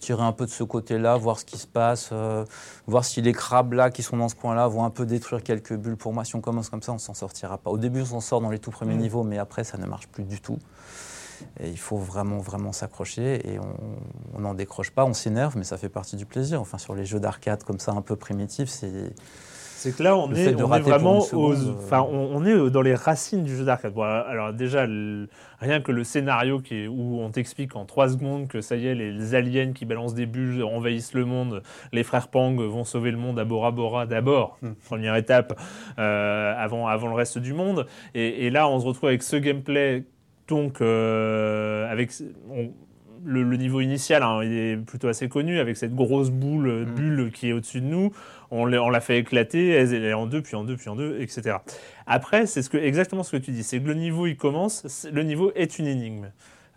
[0.00, 2.44] tirer un peu de ce côté-là, voir ce qui se passe, euh,
[2.86, 5.74] voir si les crabes là qui sont dans ce coin-là vont un peu détruire quelques
[5.74, 5.96] bulles.
[5.96, 7.70] Pour moi, si on commence comme ça, on s'en sortira pas.
[7.70, 8.98] Au début, on s'en sort dans les tout premiers Mm.
[9.00, 10.58] niveaux, mais après, ça ne marche plus du tout.
[11.60, 15.76] Et il faut vraiment, vraiment s'accrocher et on- n'en décroche pas, on s'énerve, mais ça
[15.78, 16.60] fait partie du plaisir.
[16.60, 19.14] Enfin, sur les jeux d'arcade comme ça, un peu primitifs, c'est
[19.76, 22.36] C'est que là, on Le est, on est vraiment une seconde, aux- euh, enfin, on,
[22.36, 23.92] on est dans les racines du jeu d'arcade.
[23.92, 25.28] Bon, alors déjà, le-
[25.60, 28.86] rien que le scénario qui est, où on t'explique en trois secondes que ça y
[28.86, 32.84] est, les, les aliens qui balancent des bulles envahissent le monde, les frères Pang vont
[32.84, 35.58] sauver le monde à Bora Bora d'abord, première étape,
[35.98, 37.86] euh, avant, avant le reste du monde.
[38.14, 40.04] Et, et là, on se retrouve avec ce gameplay,
[40.48, 42.10] donc euh, avec
[42.50, 42.70] on-
[43.26, 46.94] le, le niveau initial, hein, il est plutôt assez connu, avec cette grosse boule, Mm.
[46.94, 48.12] bulle qui est au-dessus de nous.
[48.50, 50.94] On l'a on l'a fait éclater, elle est en deux, puis en deux, puis en
[50.96, 51.56] deux, etc.
[52.06, 55.06] Après, c'est ce que, exactement ce que tu dis, c'est que le niveau, il commence,
[55.10, 56.26] le niveau est une énigme.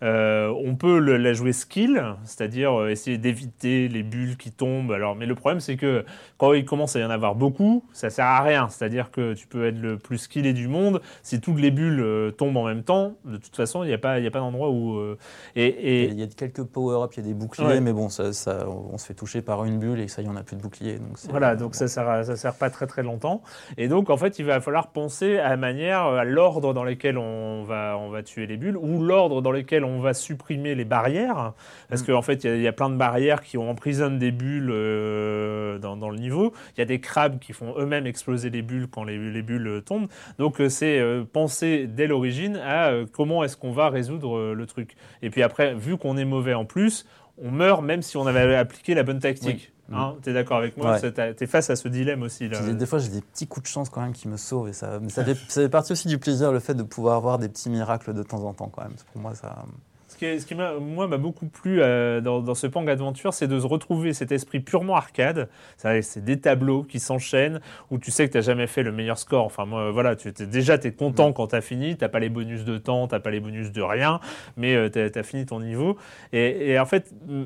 [0.02, 4.92] Euh, on peut le- la jouer skill, c'est-à-dire euh, essayer d'éviter les bulles qui tombent.
[4.92, 6.04] Alors, mais le problème, c'est que
[6.36, 8.68] quand il commence à y en avoir beaucoup, ça sert à rien.
[8.68, 12.30] C'est-à-dire que tu peux être le plus skillé du monde, si toutes les bulles euh,
[12.30, 14.38] tombent en même temps, de toute façon, il n'y a pas, il y a pas
[14.38, 14.96] d'endroit où.
[14.98, 15.18] euh,
[15.56, 17.80] et, et- il y a quelques power-ups, il y a des boucliers, Ouais.
[17.80, 20.28] mais bon, ça, ça- on se fait toucher par une bulle et ça y est,
[20.28, 20.98] on n'a plus de bouclier.
[20.98, 23.42] Donc Voilà, donc ça sert, à- ça sert pas très très longtemps.
[23.76, 27.18] Et donc en fait, il va falloir penser à la manière, à l'ordre dans lequel
[27.18, 30.84] on va, on va tuer les bulles ou l'ordre dans lequel on va supprimer les
[30.84, 31.52] barrières.
[31.88, 34.18] Parce qu'en fait, il y a- il y, a plein de barrières qui ont emprisonnent
[34.18, 36.52] des bulles euh, dans, dans le niveau.
[36.76, 39.82] Il y a des crabes qui font eux-mêmes exploser les bulles quand les, les bulles
[39.84, 40.08] tombent.
[40.38, 44.66] Donc euh, c'est euh, penser dès l'origine à euh, comment est-ce qu'on va résoudre le
[44.66, 44.94] truc.
[45.22, 47.06] Et puis après, vu qu'on est mauvais en plus,
[47.40, 49.70] on meurt même si on avait appliqué la bonne tactique.
[49.72, 49.77] Oui.
[49.92, 51.12] Hein, T'es d'accord avec moi Ouais.
[51.12, 52.48] T'as- T'es face à ce dilemme aussi.
[52.48, 52.60] Là.
[52.60, 54.68] Des, des fois, j'ai des petits coups de chance quand même qui me sauvent.
[54.68, 57.16] Et ça, mais ça, fait, ça fait partie aussi du plaisir, le fait de pouvoir
[57.16, 58.92] avoir des petits miracles de temps en temps quand même.
[59.12, 59.64] Pour moi, ça.
[60.08, 62.86] Ce qui, est- ce qui m'a, moi, m'a beaucoup plu euh, dans, dans ce Pang
[62.88, 65.48] Adventure, c'est de se retrouver cet esprit purement arcade.
[65.76, 67.60] C'est, c'est des tableaux qui s'enchaînent
[67.90, 69.44] où tu sais que tu n'as jamais fait le meilleur score.
[69.44, 71.96] Enfin, moi, voilà, tu t'es, déjà, tu es content quand tu as fini.
[71.96, 74.18] Tu pas les bonus de temps, tu pas les bonus de rien,
[74.56, 75.96] mais tu as, fini ton niveau.
[76.32, 77.44] Et, et en fait, mm,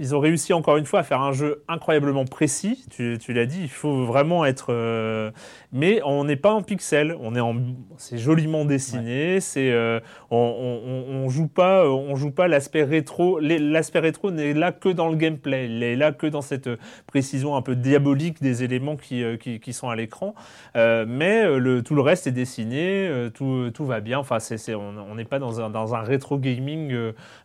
[0.00, 2.84] ils ont réussi encore une fois à faire un jeu incroyablement précis.
[2.90, 4.72] Tu, tu l'as dit, il faut vraiment être.
[4.72, 5.30] euh,
[5.72, 7.54] mais on n'est pas en pixel, on est en.
[7.98, 9.40] C'est joliment dessiné.
[9.40, 13.38] C'est euh, on, on, on joue pas, on joue pas l'aspect rétro.
[13.40, 15.66] L'aspect rétro n'est là que dans le gameplay.
[15.66, 16.70] Il est là que dans cette
[17.06, 20.34] précision un peu diabolique des éléments qui, euh, qui, qui sont à l'écran.
[20.76, 24.18] Euh, mais le, tout le reste est dessiné, tout, tout va bien.
[24.18, 24.38] Enfin,
[24.70, 26.96] on on n'est pas dans un, dans un rétro gaming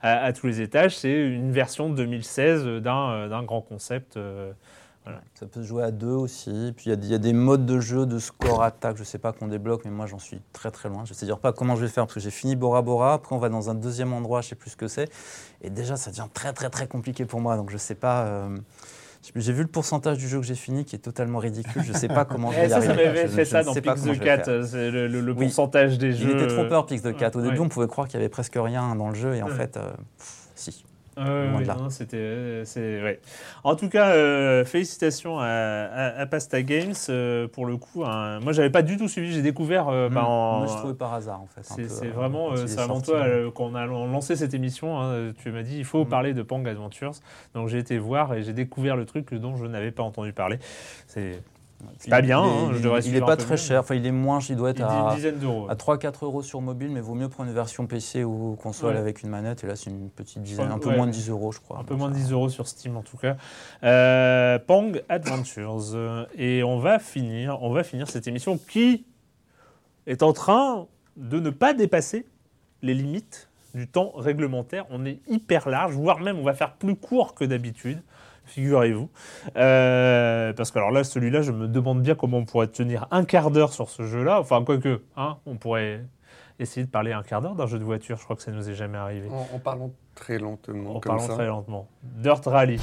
[0.01, 0.95] à, à tous les étages.
[0.95, 4.17] C'est une version 2016 d'un, euh, d'un grand concept.
[4.17, 4.51] euh,
[5.35, 6.73] Ça peut se jouer à deux aussi.
[6.75, 8.97] Puis il y a des- il y, a des modes de jeu, de score, attaque,
[8.97, 11.05] je sais pas qu'on débloque, mais moi j'en suis très très loin.
[11.05, 13.13] Je sais dire pas comment je vais faire parce que j'ai fini Bora Bora.
[13.13, 15.07] Après on va dans un deuxième endroit, je sais plus ce que c'est.
[15.61, 17.55] Et déjà ça devient très très très compliqué pour moi.
[17.55, 18.23] Donc je sais pas.
[18.25, 18.57] euh,
[19.35, 21.83] J'ai vu le pourcentage du jeu que j'ai fini qui est totalement ridicule.
[21.83, 23.05] Je sais pas comment je vais y ça, ça arriver.
[23.05, 24.19] m'avait Je- fait ça ne dans Pix the.
[24.19, 25.45] Cat, c'est le, le- Oui.
[25.45, 26.29] pourcentage des jeux.
[26.31, 27.35] Il était trompeur, Pix de 4.
[27.35, 27.65] Au début, Ouais.
[27.65, 29.53] on pouvait croire qu'il y avait presque rien dans le jeu, et en Ouais.
[29.55, 30.85] fait, euh, pff, si.
[31.17, 32.63] Non, c'était, euh,
[33.03, 33.19] ouais.
[33.63, 38.03] En tout cas, euh, félicitations à, à- à Pasta Games euh, pour le coup.
[38.05, 38.39] hein.
[38.41, 39.31] Moi, j'avais pas du tout suivi.
[39.33, 39.85] J'ai découvert.
[39.85, 40.17] bah, Mm.
[40.17, 41.61] en- Moi, je trouvais par hasard, en fait.
[41.63, 43.11] C'est, vraiment, c'est sorti.
[43.11, 46.09] toi, euh, quand on a lancé cette émission, hein, tu m'as dit il faut Mm.
[46.09, 47.13] parler de Pang Adventures.
[47.53, 50.59] Donc j'ai été voir et j'ai découvert le truc dont je n'avais pas entendu parler.
[51.07, 51.39] C'est,
[51.99, 53.79] c'est pas bien, il est- hein, je devrais Il suivre est un pas très cher.
[53.81, 57.13] Enfin, il est moins, il doit être à, à 3-4 euros sur mobile, mais vaut
[57.15, 58.99] mieux prendre une version PC ou console Ouais.
[58.99, 59.63] avec une manette.
[59.63, 60.97] Et là, c'est une petite dizaine, un peu Ouais.
[60.97, 61.79] moins de 10 euros, je crois.
[61.79, 63.35] Un peu moins de ça- 10 euros sur Steam en tout cas.
[63.83, 66.27] Euh, Pang Adventures.
[66.37, 69.05] Et on va finir, on va finir cette émission qui
[70.07, 72.25] est en train de ne pas dépasser
[72.81, 74.85] les limites du temps réglementaire.
[74.89, 78.01] On est hyper large, voire même on va faire plus court que d'habitude.
[78.45, 79.09] Figurez-vous.
[79.57, 83.25] Euh, parce que alors là, celui-là, je me demande bien comment on pourrait tenir un
[83.25, 84.39] quart d'heure sur ce jeu-là.
[84.39, 86.05] Enfin, quoique, hein, on pourrait
[86.59, 88.17] essayer de parler un quart d'heure d'un jeu de voiture.
[88.17, 89.27] Je crois que ça nous est jamais arrivé.
[89.29, 91.33] En, en parlant très lentement, En comme parlant ça.
[91.33, 91.87] très lentement.
[92.03, 92.79] Dirt Rally.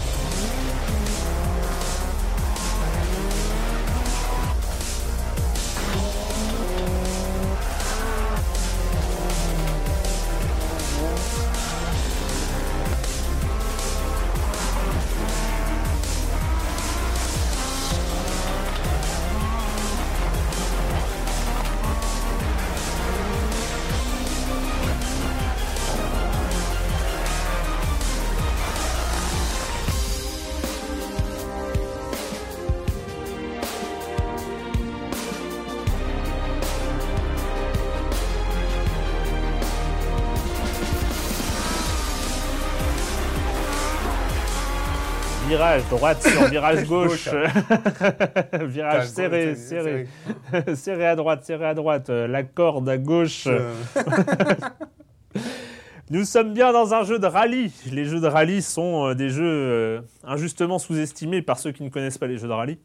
[45.62, 47.28] Virage droite sur virage gauche.
[48.52, 50.08] virage Ah, serré, serré.
[50.74, 52.10] serré à droite, serré à droite.
[52.10, 53.46] Euh, La corde à gauche.
[56.12, 57.72] Nous sommes bien dans un jeu de rallye.
[57.90, 61.88] Les jeux de rallye sont euh, des jeux euh, injustement sous-estimés par ceux qui ne
[61.88, 62.76] connaissent pas les jeux de rallye.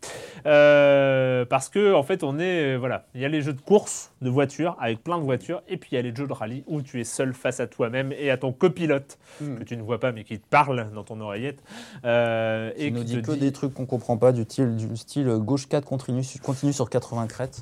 [0.45, 2.77] Euh, parce que, en fait, on est.
[2.77, 3.05] voilà.
[3.13, 5.61] Il y a les jeux de course de voitures avec plein de voitures.
[5.67, 7.67] Et puis il y a les jeux de rallye où tu es seul face à
[7.67, 9.59] toi-même et à ton copilote Hmm.
[9.59, 11.61] que tu ne vois pas mais qui te parle dans ton oreillette.
[12.05, 14.97] Euh, et nous qui dit te que des trucs qu'on comprend pas, du style, du
[14.97, 17.61] style gauche 4 continue, continue sur 80 crêtes.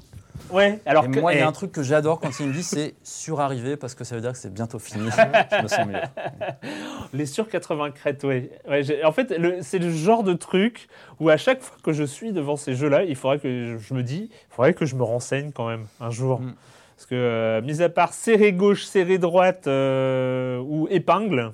[0.52, 1.20] Ouais, alors et que.
[1.20, 3.78] moi, il y eh, a un truc que j'adore quand il me dit, c'est surarriver,
[3.78, 5.10] parce que ça veut dire que c'est bientôt fini.
[5.52, 6.00] je me sens mieux.
[7.14, 8.50] Les sur 80 crêtes, oui.
[8.68, 10.88] Ouais, en fait, c'est le genre de truc
[11.20, 13.94] où à chaque fois que je suis devant ces jeux-là, il faudrait que je, je
[13.94, 16.42] me dis, il faudrait que je me renseigne quand même un jour.
[16.42, 16.54] Mm.
[16.96, 21.54] Parce que, euh, mis à part serré gauche, serré droite euh, ou épingle,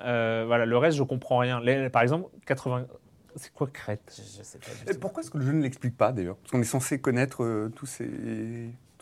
[0.00, 1.60] euh, voilà, le reste, je comprends rien.
[1.60, 2.86] Les- par exemple, 80.
[3.36, 4.14] C'est quoi crête?
[4.16, 5.00] Je, je sais pas du et tout.
[5.00, 6.36] pourquoi est-ce que le jeu ne l'explique pas d'ailleurs?
[6.36, 8.08] Parce qu'on est censé connaître euh, tous ces,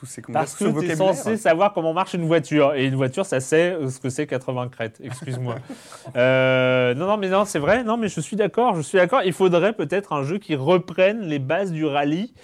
[0.03, 2.75] tous ces comment Parce que tu es censé savoir comment marche une voiture.
[2.75, 5.01] Et une voiture, ça sait euh, ce que c'est 80 crêtes.
[5.03, 5.57] Excuse-moi.
[6.17, 7.85] Euh, non, non, mais non, c'est vrai.
[7.85, 8.75] Non, mais je suis d'accord.
[8.75, 9.23] Je suis d'accord.
[9.25, 12.35] Il faudrait peut-être un jeu qui reprenne les bases du rallye,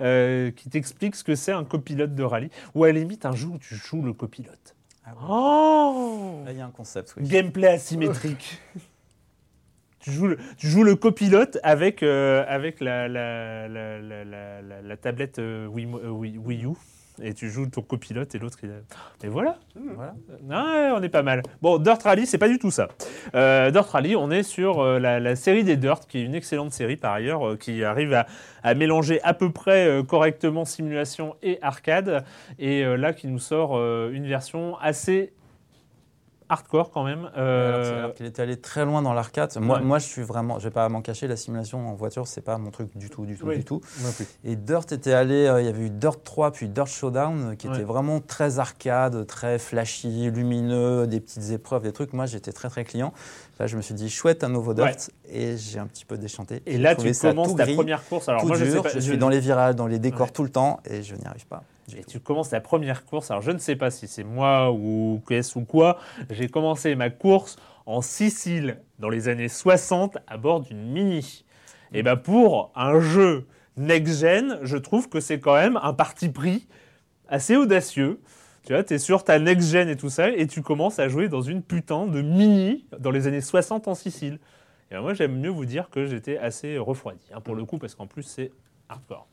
[0.00, 2.50] euh, qui t'explique ce que c'est un copilote de rallye.
[2.74, 4.74] Ou à la limite, un jeu où tu joues le copilote.
[5.06, 5.16] Ah ouais.
[5.28, 7.28] Oh Là, il y a un concept, oui.
[7.28, 8.60] Gameplay asymétrique.
[10.04, 14.00] tu, joues le, tu joues le copilote avec, euh, avec la, la, la,
[14.82, 16.72] la, tablette euh, Wii, euh, Wii- Wii U.
[17.22, 18.72] Et tu joues ton copilote et l'autre il.
[19.22, 20.14] Mais voilà, Voilà.
[20.42, 21.42] Ouais, on est pas mal.
[21.62, 22.88] Bon, Dirt Rally, c'est pas du tout ça.
[23.32, 27.12] Dirt Rally, on est sur la, série des Dirt, qui est une excellente série par
[27.12, 28.26] ailleurs, qui arrive à,
[28.64, 32.24] à mélanger à peu près correctement simulation et arcade,
[32.58, 33.76] et là qui nous sort
[34.10, 35.32] une version assez
[36.54, 37.30] hardcore quand même.
[37.36, 39.52] Euh, Alors, qu'il était allé très loin dans l'arcade.
[39.60, 39.84] Moi, Ouais.
[39.84, 42.56] moi, je suis vraiment, je vais pas m'en cacher, la simulation en voiture, c'est pas
[42.58, 43.56] mon truc du tout, du tout, Oui.
[43.58, 43.80] du tout.
[44.44, 47.68] Et Dirt était allé, euh, il y avait eu Dirt 3 puis Dirt Showdown qui
[47.68, 47.74] Ouais.
[47.74, 52.12] était vraiment très arcade, très flashy, lumineux, des petites épreuves, des trucs.
[52.12, 53.12] Moi, j'étais très très client.
[53.60, 55.32] Là, je me suis dit chouette un nouveau Dirt Ouais.
[55.32, 56.62] et j'ai un petit peu déchanté.
[56.66, 58.28] et là, tu commences ta gris, première course.
[58.28, 58.72] Alors moi, je dur.
[58.74, 58.88] sais pas.
[58.88, 61.24] je je- suis dans les virages, dans les décors tout le temps et je n'y
[61.26, 61.62] arrive pas.
[61.88, 62.10] Du Et tout.
[62.10, 63.30] tu commences ta première course.
[63.30, 65.98] Alors, je ne sais pas si c'est moi ou qu'est-ce ou quoi.
[66.30, 67.56] J'ai commencé ma course
[67.86, 71.44] en Sicile dans les années 60 à bord d'une Mini.
[71.92, 76.66] Et ben pour un jeu next-gen, je trouve que c'est quand même un parti pris
[77.28, 78.20] assez audacieux.
[78.66, 81.28] Tu vois, tu es sur ta next-gen et tout ça, et tu commences à jouer
[81.28, 84.38] dans une putain de Mini dans les années 60 en Sicile.
[84.90, 87.78] Et ben, moi, j'aime mieux vous dire que j'étais assez refroidi, hein, pour le coup,
[87.78, 88.52] parce qu'en plus, c'est
[88.88, 89.28] hardcore.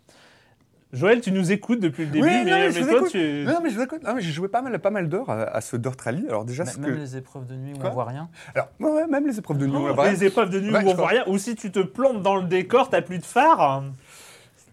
[0.94, 3.00] Joël, tu nous écoutes depuis le début, Oui, non, mais, mais je mais vous toi,
[3.00, 3.12] écoute.
[3.12, 3.44] tu.
[3.48, 4.04] Non, mais je vous écoute.
[4.04, 6.26] Non, mais j'ai joué pas mal, pas mal d'heures à, à ce Dirt Rally.
[6.28, 7.00] Alors déjà, ce Même que...
[7.00, 8.30] les épreuves de nuit où Quoi on voit rien.
[8.56, 9.76] Alors, ouais, même les épreuves de nuit.
[9.76, 10.12] on Oh, va voir.
[10.12, 12.36] les épreuves de nuit Ouais, où on voit rien, ou si tu te plantes dans
[12.36, 13.84] le décor, t'as plus de phare.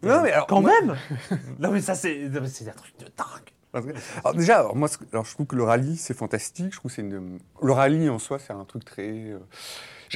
[0.02, 0.96] Non, mais alors, Quand moi- même
[1.60, 3.84] Non, mais ça, c'est non, un truc de dingue.
[4.24, 6.72] Alors déjà, alors moi, alors je trouve que le rallye c'est fantastique.
[6.72, 7.38] Je trouve que c'est une...
[7.62, 9.32] le rallye en soi, c'est un truc très.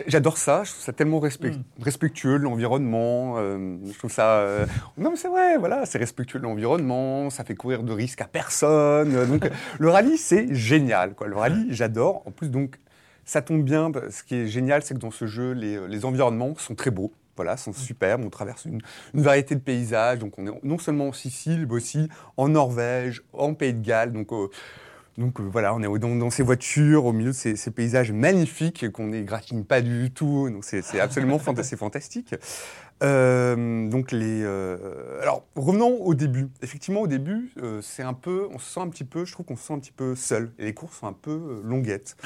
[0.06, 0.62] J'adore ça.
[0.64, 1.62] Je trouve ça tellement respect- Mm.
[1.82, 3.34] respectueux de l'environnement.
[3.38, 4.38] euh, je trouve ça.
[4.38, 4.66] euh,
[4.96, 5.58] Non, mais c'est vrai.
[5.58, 7.28] Voilà, c'est respectueux de l'environnement.
[7.30, 9.14] Ça fait courir de risques à personne.
[9.14, 11.14] euh, Donc, le rallye c'est génial.
[11.14, 11.26] Quoi.
[11.28, 12.22] Le rallye, j'adore.
[12.26, 12.76] En plus, donc,
[13.24, 13.90] ça tombe bien.
[13.90, 16.74] bah, Ce qui est génial, c'est que dans ce jeu, les, euh, les environnements sont
[16.74, 17.12] très beaux.
[17.36, 18.22] Voilà, sont superbes.
[18.26, 18.80] On traverse une,
[19.14, 20.18] une variété de paysages.
[20.18, 24.12] Donc, on est non seulement en Sicile, mais aussi en Norvège, en Pays de Galles.
[24.12, 24.48] Donc, euh,
[25.18, 28.12] donc euh, voilà, on est dans, dans ces voitures, au milieu de ces, ces paysages
[28.12, 30.48] magnifiques qu'on n'égratigne pas du tout.
[30.50, 32.34] Donc, c'est absolument fanta- fantastique.
[33.02, 36.48] Euh, donc les, euh, alors revenons au début.
[36.62, 37.52] Effectivement, au début,
[37.82, 39.78] c'est un peu, on se sent un petit peu, je trouve qu'on se sent un
[39.80, 40.52] petit peu seul.
[40.58, 42.16] Et les courses sont un peu longuettes.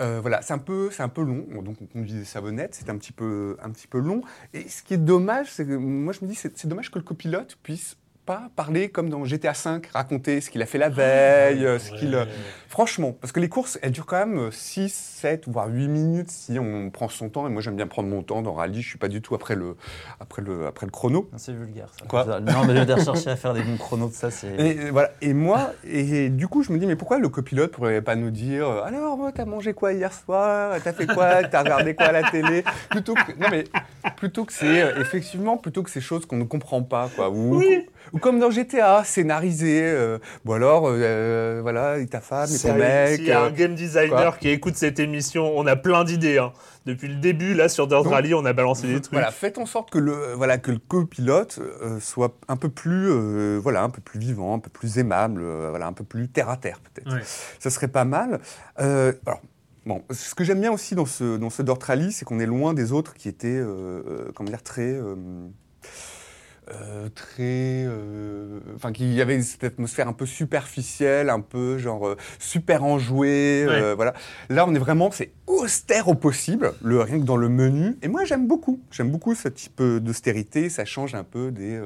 [0.00, 1.46] Euh, voilà, c'est un peu, c'est un peu long.
[1.50, 4.20] Bon, donc on conduit des savonnettes, c'est un petit peu, un petit peu long.
[4.52, 7.04] Et ce qui est dommage, c'est que moi je me dis, c'est dommage que le
[7.04, 7.96] copilote puisse
[8.26, 11.92] pas parler comme dans GTA V, raconter ce qu'il a fait la veille, euh, ce
[11.92, 12.24] qu'il, euh,
[12.68, 16.58] franchement, parce que les courses, elles durent quand même 6, 7, voire 8 minutes si
[16.58, 17.46] on prend son temps.
[17.46, 18.82] Et moi j'aime bien prendre mon temps dans rallye.
[18.82, 19.76] Je suis pas du tout après le,
[20.20, 21.30] après le, après le chrono.
[21.36, 22.06] C'est vulgaire ça.
[22.06, 24.54] Quoi Non, mais de rechercher à faire des bons chronos de ça, c'est.
[24.58, 25.10] Et euh, voilà.
[25.20, 28.30] Et moi, et, du coup, je me dis, mais pourquoi le copilote pourrait pas nous
[28.30, 30.76] dire, euh, alors, moi, t'as mangé quoi hier soir?
[30.82, 31.44] T'as fait quoi?
[31.44, 32.64] T'as regardé quoi à la télé?
[32.90, 33.64] Plutôt que, non mais,
[34.16, 37.30] plutôt que c'est, euh, effectivement, plutôt que ces choses qu'on ne comprend pas, quoi.
[37.30, 37.62] Ou,
[38.12, 39.82] ou comme dans GTA, scénarisé.
[39.82, 43.16] euh, bon alors, euh, voilà, et ta femme et ton mec.
[43.16, 46.04] S'il y a euh, un game designer quoi qui écoute cette émission, on a plein
[46.04, 46.38] d'idées.
[46.38, 46.52] hein.
[46.86, 49.12] Depuis le début, là, sur Dirt Rally, on a balancé des trucs.
[49.12, 53.08] Voilà, faites en sorte que le, voilà, que le copilote euh, soit un peu plus,
[53.10, 56.28] euh, voilà, un peu plus vivant, un peu plus aimable, euh, voilà, un peu plus
[56.28, 57.12] terre à terre peut-être.
[57.12, 57.22] Ouais.
[57.58, 58.38] Ça serait pas mal.
[58.78, 59.40] Euh, alors,
[59.84, 62.46] bon, ce que j'aime bien aussi dans ce, dans ce Dirt Rally, c'est qu'on est
[62.46, 63.64] loin des autres qui étaient, euh,
[64.06, 64.96] euh, comment dire, très.
[66.72, 67.84] Euh, très.
[67.86, 72.84] euh, Enfin, qu'il y avait cette atmosphère un peu superficielle, un peu genre euh, super
[72.84, 73.66] enjouée.
[73.96, 74.14] voilà.
[74.50, 77.96] Là, on est vraiment, c'est austère au possible, le, rien que dans le menu.
[78.02, 78.80] Et moi, j'aime beaucoup.
[78.90, 80.68] J'aime beaucoup ce type d'austérité.
[80.68, 81.80] Ça change un peu des.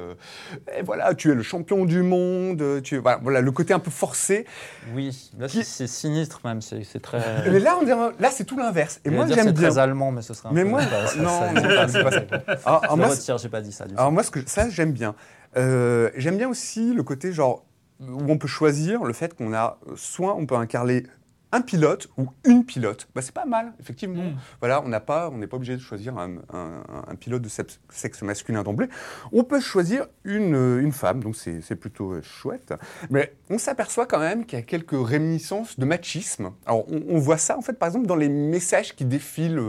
[0.77, 2.81] et voilà, tu es le champion du monde.
[2.83, 4.47] Tu, voilà, voilà, le côté un peu forcé.
[4.95, 7.21] Oui, là Qui- c'est sinistre même, c'est très.
[7.51, 9.01] Mais là, on dirait, là, c'est tout l'inverse.
[9.05, 9.69] Et moi, j'aime bien.
[9.69, 11.41] très allemand, mais ce serait un Mais peu- moi, ça- ça- non,
[11.89, 12.23] c'est pas ça.
[12.65, 13.85] Alors Je moi, retire, j'ai pas dit ça.
[13.87, 13.95] du.
[13.97, 15.15] Alors moi, ce que, ça, j'aime bien.
[15.57, 17.65] Euh, j'aime bien aussi le côté genre
[18.01, 21.05] où on peut choisir le fait qu'on a euh, soit on peut incarner
[21.53, 23.09] un pilote ou une pilote.
[23.13, 24.23] Bah, c'est pas mal, effectivement.
[24.23, 24.37] Mm.
[24.61, 27.49] Voilà, on n'a pas, on n'est pas obligé de choisir un, un- un pilote de
[27.89, 28.87] sexe masculin d'emblée.
[29.33, 32.73] On peut choisir une, euh, une femme, donc c'est plutôt chouette.
[33.11, 36.53] Mais on s'aperçoit quand même qu'il y a quelques réminiscences de machisme.
[36.67, 39.61] Alors on, on voit ça en fait, par exemple, dans les messages qui défilent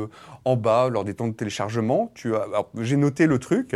[0.45, 2.11] en bas lors des temps de téléchargement.
[2.13, 2.31] Tu
[2.77, 3.75] j'ai noté le truc.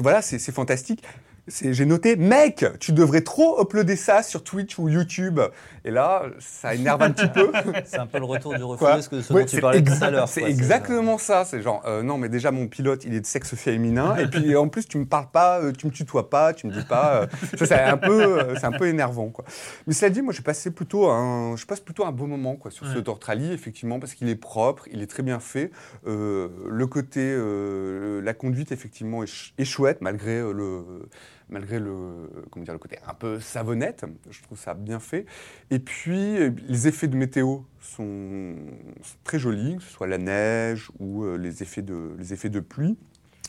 [0.00, 1.04] Voilà, c'est fantastique.
[1.50, 5.40] J'ai noté, mec, tu devrais trop uploader ça sur Twitch ou YouTube.
[5.84, 7.50] Et là, ça énerve un petit peu.
[7.84, 9.82] C'est un peu le retour du refus, ce, que, ce Ouais, dont tu c'est parlais
[9.82, 10.28] tout à l'heure.
[10.28, 11.44] C'est exactement ça.
[11.44, 14.16] C'est genre, euh, non, mais déjà, mon pilote, il est de sexe féminin.
[14.16, 16.72] et puis, en plus, tu me parles pas, euh, tu me tutoies pas, tu me
[16.72, 17.22] dis pas.
[17.22, 17.26] euh,
[17.58, 19.44] ça, c'est un peu, euh, c'est un peu énervant, quoi.
[19.86, 22.70] Mais cela dit, moi, j'ai passé plutôt un, je passe plutôt un bon moment, quoi,
[22.70, 25.70] sur ce Rally, effectivement, parce qu'il est propre, il est très bien fait.
[26.06, 31.08] Euh, le côté, euh, la conduite, effectivement, est, ch- est chouette, malgré euh, le
[31.50, 34.04] malgré le, comment dire, le côté un peu savonnette.
[34.30, 35.26] Je trouve ça bien fait.
[35.70, 38.54] Et puis, les effets de météo sont,
[39.02, 42.48] sont très jolis, que ce soit la neige ou euh, les, effets de, les effets
[42.50, 42.96] de pluie.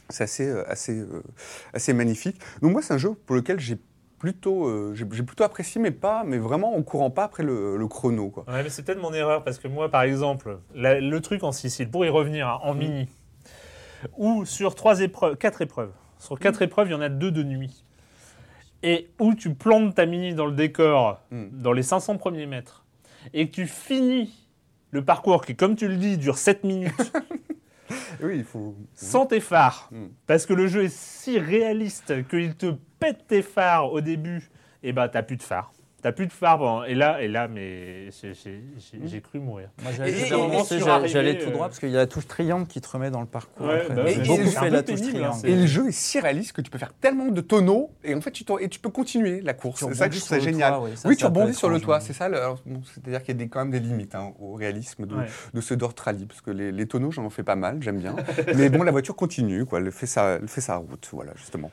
[0.10, 1.24] C'est assez, euh, assez, euh,
[1.74, 2.39] assez magnifique.
[2.62, 3.78] Donc moi, c'est un jeu pour lequel j'ai
[4.20, 7.88] plutôt, euh, j'ai plutôt apprécié, mais pas, mais vraiment en courant pas après le, le
[7.88, 8.30] chrono.
[8.30, 8.43] Quoi.
[8.47, 11.52] Ouais, mais c'est peut-être mon erreur parce que moi, par exemple, la- le truc en
[11.52, 12.68] Sicile, pour y revenir hein, Mm.
[12.68, 13.10] en mini,
[14.18, 16.66] où sur trois épreuves, quatre épreuves, sur quatre Mm.
[16.66, 17.84] épreuves, il y en a deux de nuit,
[18.84, 21.46] et où tu plantes ta mini dans le décor, Mm.
[21.62, 22.86] dans les 500 premiers mètres,
[23.34, 24.34] et que tu finis
[24.92, 27.14] le parcours qui, comme tu le dis, dure 7 minutes,
[28.22, 28.76] Oui, il faut.
[28.94, 30.06] sans tes phares, Mm.
[30.28, 34.50] parce que le jeu est si réaliste qu'il te pète tes phares au début,
[34.84, 35.72] et bah t'as plus de phares.
[36.02, 36.86] T'as plus de phare.
[36.88, 38.10] Et là, et là, mais
[39.06, 39.70] j'ai- cru mourir.
[39.84, 40.12] Moi, j'allais
[41.08, 43.22] j'allais euh, tout droit parce qu'il y a la touche triangle qui te remet dans
[43.22, 43.68] le parcours.
[43.68, 43.95] Ouais, après.
[43.95, 45.47] bah et fait la touche pénible, hein, triangle.
[45.47, 48.22] Et le jeu est si réaliste que tu peux faire tellement de tonneaux et en
[48.22, 49.86] fait tu, t'en- et tu peux continuer la course.
[49.88, 50.74] C'est ça que je trouve génial.
[50.74, 52.30] toit, oui, ça, oui, ça tu rebondis sur le toit, c'est ça.
[52.30, 55.26] bon, C'est-à-dire qu'il y a des, quand même des limites hein, au réalisme de, Ouais.
[55.54, 58.16] de ce Dirt Rally parce que les, les tonneaux j'en fais pas mal, j'aime bien.
[58.56, 59.80] Mais bon, la voiture continue, quoi.
[59.80, 61.70] Elle fait sa, elle fait sa route, voilà justement.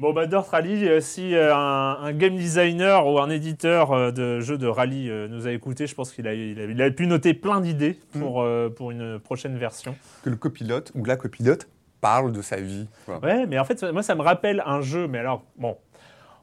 [0.00, 4.10] Bon, bah, Dirt Rally, euh, si euh, un, un game designer ou un éditeur euh,
[4.10, 6.90] de jeux de rallye nous a écouté, je pense qu'il a, il a, il a
[6.90, 9.94] pu noter plein d'idées pour, euh, pour une prochaine version.
[10.22, 11.68] Que le copilote ou la copilote
[12.00, 12.86] parle de sa vie.
[13.22, 15.76] Ouais, mais en fait, moi, ça me rappelle un jeu, mais alors, bon,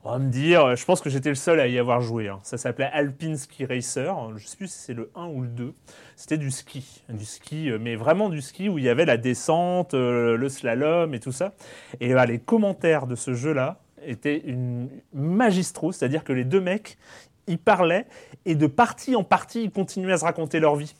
[0.03, 2.27] on va me dire, je pense que j'étais le seul à y avoir joué.
[2.27, 2.39] hein.
[2.41, 4.15] Ça s'appelait Alpine Ski Racer.
[4.35, 5.73] Je sais plus si c'est le 1 ou le 2.
[6.15, 7.03] C'était du ski.
[7.09, 10.49] Du ski, euh, mais vraiment du ski où il y avait la descente, euh, le
[10.49, 11.53] slalom et tout ça.
[11.99, 16.97] Et les commentaires de ce jeu-là étaient une magistraux, c'est-à-dire que les deux mecs,
[17.47, 18.07] ils parlaient
[18.45, 20.95] et de partie en partie, ils continuaient à se raconter leur vie.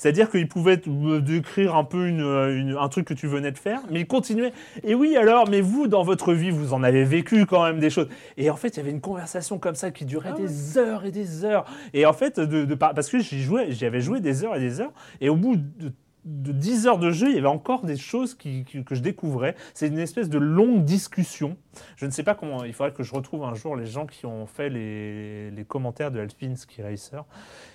[0.00, 3.82] C'est-à-dire te- me décrire un peu une- une- un truc que tu venais de faire,
[3.90, 4.52] mais ils continuaient.
[4.82, 7.90] Et oui, alors, mais vous, dans votre vie, vous en avez vécu quand même des
[7.90, 8.08] choses.
[8.38, 11.10] Et en fait, il y avait une conversation comme ça qui durait des heures et
[11.10, 11.66] des heures.
[11.92, 14.56] Et en fait, de, de par- parce que j'y jouais, j'y avais joué des heures
[14.56, 14.92] et des heures.
[15.20, 15.92] Et au bout de,
[16.24, 19.02] de 10 heures de jeu, il y avait encore des choses qui- qui- que je
[19.02, 19.54] découvrais.
[19.74, 21.58] C'est une espèce de longue discussion.
[21.96, 22.64] Je ne sais pas comment.
[22.64, 26.10] Il faudrait que je retrouve un jour les gens qui ont fait les, les commentaires
[26.10, 27.24] de Alpine Ski Racer.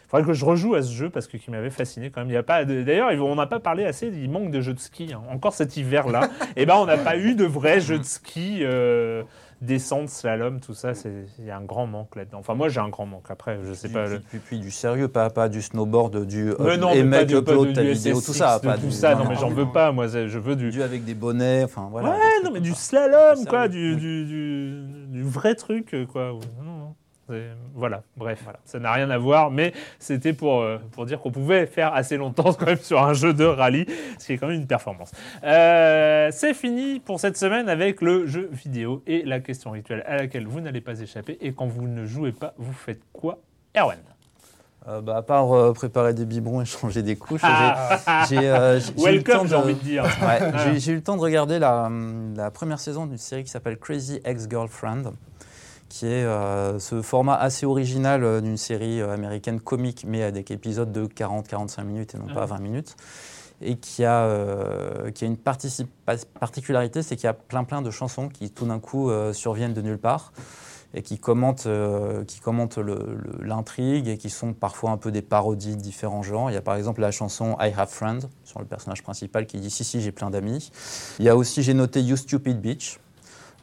[0.06, 2.30] Il faudrait que je rejoue à ce jeu parce que qui m'avait fasciné quand même.
[2.30, 4.08] Il y a pas d'ailleurs, on n'a pas parlé assez.
[4.08, 5.12] Il manque de jeux de ski.
[5.14, 5.22] hein.
[5.32, 8.60] Encore cet hiver-là, et ben on n'a pas eu de vrais jeux de ski.
[8.62, 9.24] euh,
[9.62, 12.40] descente, slalom, tout ça, c'est- il y a un grand manque là-dedans.
[12.40, 13.32] Enfin, moi, j'ai un grand manque.
[13.32, 14.04] Après, je sais pas.
[14.04, 17.04] puis- le- puis- puis du sérieux, pas, pas du snowboard, du Mais euh, non, et
[17.04, 18.60] mais pas mec du, pas de- ta du vidéo, tout ça.
[18.60, 19.16] de pas tout du- ça.
[19.16, 19.72] Non, non, mais j'en non, veux non.
[19.72, 19.92] pas.
[19.94, 20.70] Moi, je veux du.
[20.72, 22.10] Du avec des bonnets, enfin voilà.
[22.10, 26.34] ouais, non, mais du slalom, quoi, du, du, du, du vrai truc, quoi.
[26.60, 26.85] Non, non.
[27.74, 28.60] Voilà, bref, voilà.
[28.66, 32.18] ça n'a rien à voir, mais c'était pour, euh, pour dire qu'on pouvait faire assez
[32.18, 33.86] longtemps quand même sur un jeu de rallye,
[34.20, 35.12] ce qui est quand même une performance.
[35.44, 40.18] Euh, c'est fini pour cette semaine avec le jeu vidéo et la question rituelle à
[40.18, 41.38] laquelle vous n'allez pas échapper.
[41.42, 43.40] Et quand vous ne jouez pas, vous faites quoi
[43.76, 43.98] Erwan?
[44.88, 48.24] Euh, bah, à part euh, préparer des biberons et changer des couches, Ah.
[48.30, 50.04] j'ai- euh, j'ai eu le temps Welcome, j'ai de- envie de dire.
[50.22, 51.90] Ouais, j'ai- eu le temps de regarder la,
[52.36, 55.14] la première saison d'une série qui s'appelle Crazy Ex-Girlfriend,
[55.90, 60.52] qui est euh, ce format assez original euh, d'une série euh, américaine comique, mais avec
[60.52, 62.34] épisodes de 40-45 minutes et non Ah.
[62.34, 62.96] pas 20 minutes.
[63.62, 64.30] Et qui a,
[65.14, 68.80] qui a une particularité, c'est qu'il y a plein plein de chansons qui tout d'un
[68.80, 70.34] coup surviennent de nulle part
[70.94, 71.66] et qui commentent,
[72.28, 72.80] qui commentent
[73.40, 76.52] l'intrigue et qui sont parfois un peu des parodies de différents genres.
[76.52, 79.62] Il y a par exemple la chanson I Have Friends sur le personnage principal qui
[79.62, 80.70] dit Si, si, j'ai plein d'amis.
[81.20, 83.00] Il y a aussi, j'ai noté You Stupid Bitch.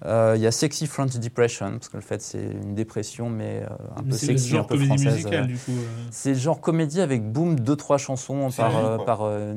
[0.05, 3.63] Euh, il y a Sexy French Depression, parce que le fait c'est une dépression, mais
[3.63, 5.27] euh, un peu sexy, un peu française.
[5.33, 5.45] euh.
[5.45, 5.73] du coup.
[6.11, 8.75] C'est le genre comédie avec boum, deux, trois chansons par.
[8.77, 9.55] Euh, euh,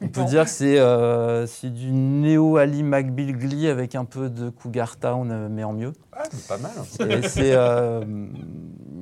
[0.00, 4.48] on peut dire que c'est euh, c'est du néo-Ali McBeal Glee avec un peu de
[4.48, 5.92] Cougar Town, mais en mieux.
[6.12, 6.72] Ah, c'est pas mal.
[7.10, 8.04] Et c'est euh,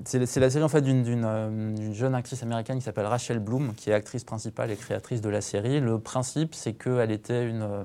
[0.05, 3.74] c'est la série en fait d'une euh, d'une jeune actrice américaine qui s'appelle Rachel Bloom,
[3.74, 5.80] qui est actrice principale et créatrice de la série.
[5.80, 7.84] Le principe, c'est qu'elle était une, euh,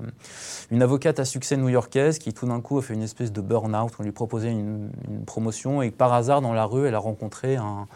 [0.70, 3.92] une avocate à succès new-yorkaise qui tout d'un coup a fait une espèce de burn-out.
[3.98, 7.56] On lui proposait une, une promotion et par hasard dans la rue, elle a rencontré
[7.56, 7.86] un,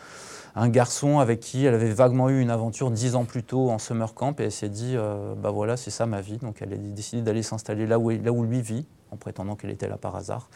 [0.59, 3.78] un garçon avec qui elle avait vaguement eu une aventure dix ans plus tôt en
[3.78, 6.72] summer camp et elle s'est dit euh, bah voilà c'est ça ma vie donc elle
[6.72, 9.96] a décidé d'aller s'installer là où, là où lui vit en prétendant qu'elle était là
[9.96, 10.48] par hasard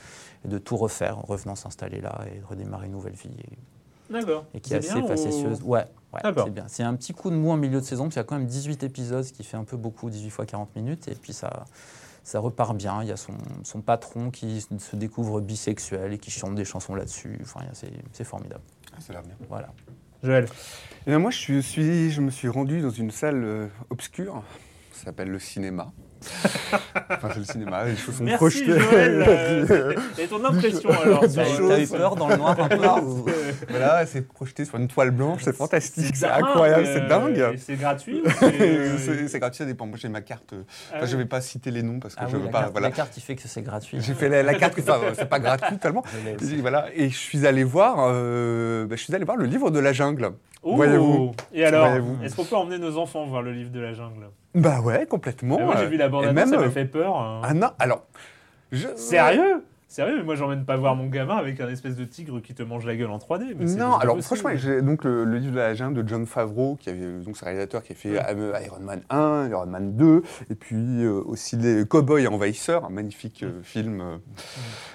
[0.44, 4.44] et de tout refaire en revenant s'installer là et redémarrer une nouvelle vie et, D'accord.
[4.54, 6.44] et qui est, assez facétieuse ou- ouais, ouais D'accord.
[6.46, 8.20] c'est bien c'est un petit coup de mou en milieu de saison puis il y
[8.20, 11.06] a quand même 18 épisodes ce qui fait un peu beaucoup 18 fois 40 minutes
[11.08, 11.64] et puis ça
[12.24, 13.32] ça repart bien, il y a son,
[13.64, 17.36] son patron qui se découvre bisexuel et qui chante des chansons là-dessus.
[17.42, 17.60] Enfin,
[18.12, 18.62] c'est formidable.
[18.98, 19.36] Ça a l'air bien.
[19.48, 19.72] Voilà.
[20.22, 20.46] Joël.
[21.06, 24.44] Eh bien, moi, je, suis, je me suis rendu dans une salle euh, obscure.
[24.92, 25.92] Ça s'appelle le cinéma.
[27.10, 27.84] Enfin, c'est le cinéma.
[27.84, 28.78] Les choses sont Merci projetées.
[28.80, 29.24] Joël.
[29.28, 32.76] euh, Et ton impression alors eu peur dans le noir un peu
[33.68, 35.42] voilà, c'est projeté sur une toile blanche.
[35.44, 36.14] C'est fantastique.
[36.16, 36.84] C'est incroyable.
[36.86, 37.54] euh, C'est dingue.
[37.58, 38.28] C'est gratuit ou
[39.28, 39.86] c'est- gratuit, ça dépend.
[39.86, 40.52] Moi, j'ai ma carte.
[40.52, 40.62] euh,
[40.92, 41.22] Ah enfin, je oui.
[41.22, 42.58] vais pas citer les noms parce que Ah je oui, veux la, pas.
[42.60, 42.88] carte, voilà.
[42.88, 43.98] la carte qui fait que c'est gratuit.
[44.00, 46.02] J'ai fait la, la carte, enfin, c'est pas gratuit tellement.
[46.26, 49.70] Et Voilà, et je suis allé voir, euh, bah, je suis allé voir le livre
[49.70, 50.30] de la jungle.
[50.62, 51.32] Voyez-vous.
[51.52, 52.18] Et alors, Voyez-vous.
[52.24, 54.28] est-ce qu'on peut emmener nos enfants voir le livre de la jungle?
[54.54, 55.58] Bah ouais, complètement.
[55.58, 57.16] Et Moi, j'ai euh, vu la bande et annonce, ça m'a euh, fait peur.
[57.16, 57.40] hein.
[57.44, 58.04] Ah non, alors.
[58.70, 59.64] Je, Sérieux?
[59.88, 62.62] Sérieux, mais moi j'emmène pas voir mon gamin avec un espèce de tigre qui te
[62.62, 63.54] mange la gueule en 3D.
[63.58, 66.24] mais c'est Non, alors franchement, j'ai donc le, le livre de la jungle de John
[66.24, 69.94] Favreau, qui avait donc ce réalisateur qui a fait euh, Iron Man 1, Iron Man
[69.94, 74.16] 2, et puis euh, aussi les Cowboys et Envahisseurs, un magnifique euh, film euh,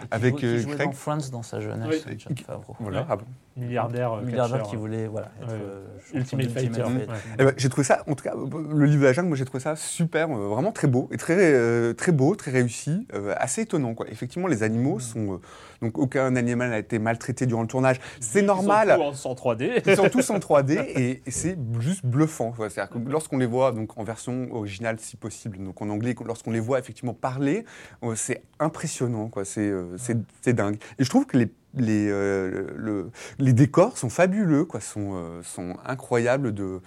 [0.10, 0.88] avec qui, euh, jouait Craig.
[0.88, 2.18] dans Friends dans sa jeunesse, Oui.
[2.18, 2.76] John Favreau.
[2.80, 3.01] Voilà.
[3.01, 3.05] Ouais.
[3.08, 3.26] ah bon.
[3.58, 5.60] Milliardaire, euh, milliardaire qui voulait voilà, être Ouais.
[5.60, 6.84] euh, Ultimate Fighter.
[6.84, 7.08] Ouais.
[7.39, 9.45] Eh ben, j'ai trouvé ça, en tout cas, le livre de la jungle, moi j'ai
[9.45, 13.34] trouvé ça super, euh, vraiment très beau, et très, euh, très beau, très réussi, euh,
[13.38, 13.93] assez étonnant.
[13.93, 14.08] Quoi.
[14.10, 15.34] Effectivement, les animaux sont.
[15.34, 15.38] euh,
[15.82, 17.99] donc aucun animal n'a été maltraité durant le tournage.
[18.20, 18.97] C'est Ils sont normal.
[18.97, 19.82] tous en 103D.
[19.86, 22.51] Ils sont tous en 3D et, et c'est juste bluffant.
[22.51, 22.70] quoi.
[22.70, 26.51] C'est-à-dire que lorsqu'on les voit donc en version originale, si possible, donc en anglais, lorsqu'on
[26.51, 27.64] les voit effectivement parler,
[28.03, 29.28] euh, c'est impressionnant.
[29.28, 29.45] quoi.
[29.45, 30.78] C'est euh, c'est- c'est dingue.
[30.97, 31.51] Et je trouve que les,
[31.82, 33.09] les, euh, le-
[33.39, 36.80] les décors sont fabuleux, quoi, sont, euh, sont incroyables de,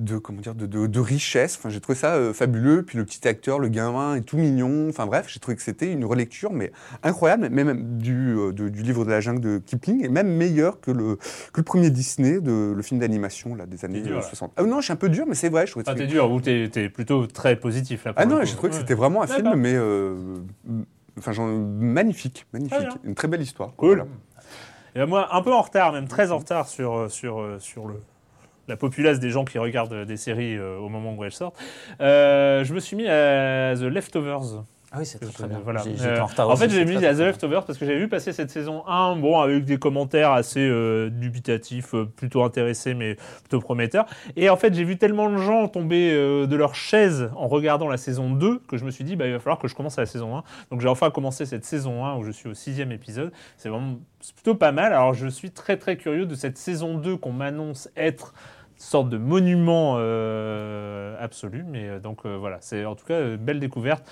[0.00, 1.56] de, comment dire, de, de- de richesse.
[1.56, 2.82] Enfin, j'ai trouvé ça euh, fabuleux.
[2.82, 4.88] Puis le petit acteur, le gamin est tout mignon.
[4.88, 6.72] Enfin bref, j'ai trouvé que c'était une relecture, mais
[7.04, 10.90] incroyable, même du, de- du livre de la jungle de Kipling, et même meilleur que
[10.90, 14.22] le, que le premier Disney, de, le film d'animation là, des années dur, euh, là.
[14.22, 14.52] 60.
[14.56, 15.66] Ah non, je suis un peu dur, mais c'est vrai.
[15.66, 18.12] Je Ah, t'es dur, ou t'es t'es plutôt très positif là.
[18.12, 19.76] pour ah non, j'ai trouvé que c'était vraiment un film, mais
[21.18, 22.88] enfin, genre, magnifique, magnifique.
[23.04, 23.74] Une très belle histoire.
[23.76, 23.88] Cool.
[23.98, 24.06] Voilà.
[24.94, 27.86] Et moi, un peu en retard, même très en retard sur, euh, sur, euh, sur
[27.86, 28.00] le,
[28.68, 31.58] la populace des gens qui regardent des séries euh, au moment où elles sortent.
[31.98, 34.64] Je me suis mis à The Leftovers.
[34.94, 35.60] Ah oui, c'est très, très Euh, bien.
[35.64, 35.82] Voilà.
[35.86, 37.20] Euh, en retard en aussi, fait, j'ai mis très, à The.
[37.20, 41.08] Leftovers parce que j'avais vu passer cette saison 1, bon, avec des commentaires assez euh,
[41.08, 44.04] dubitatifs, euh, plutôt intéressés, mais plutôt prometteurs.
[44.36, 47.96] Et en fait, j'ai vu tellement de gens tomber de leur chaise en regardant la
[47.96, 50.02] saison 2 que je me suis dit, bah, il va falloir que je commence à
[50.02, 50.42] la saison 1.
[50.70, 53.32] Donc j'ai enfin commencé cette saison 1 où je suis au sixième épisode.
[53.56, 53.98] C'est vraiment
[54.34, 54.92] plutôt pas mal.
[54.92, 58.34] Alors je suis très très curieux de cette saison 2 qu'on m'annonce être
[58.76, 61.64] sorte de monument euh, absolu.
[61.66, 64.04] Mais donc euh, voilà, c'est en tout cas une belle découverte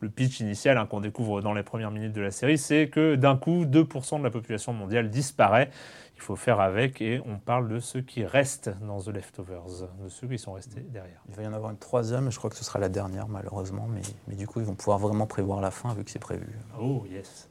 [0.00, 3.14] le pitch initial hein, qu'on découvre dans les premières minutes de la série, c'est que
[3.14, 5.70] d'un coup, 2% de la population mondiale disparaît.
[6.16, 10.08] Il faut faire avec et on parle de ceux qui restent dans The Leftovers, de
[10.08, 11.22] ceux qui sont restés derrière.
[11.28, 13.28] Il va y en avoir une troisième, et je crois que ce sera la dernière,
[13.28, 13.86] malheureusement.
[13.88, 16.46] Mais, mais du coup, ils vont pouvoir vraiment prévoir la fin, vu que c'est prévu.
[16.80, 17.48] Oh yes.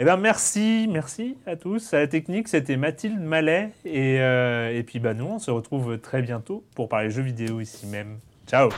[0.00, 1.92] Eh bien merci, merci à tous.
[1.92, 5.98] À la technique, c'était Mathilde Mallet et, euh, et puis bah, nous, on se retrouve
[5.98, 8.18] très bientôt pour parler jeux vidéo ici même.
[8.46, 8.70] Ciao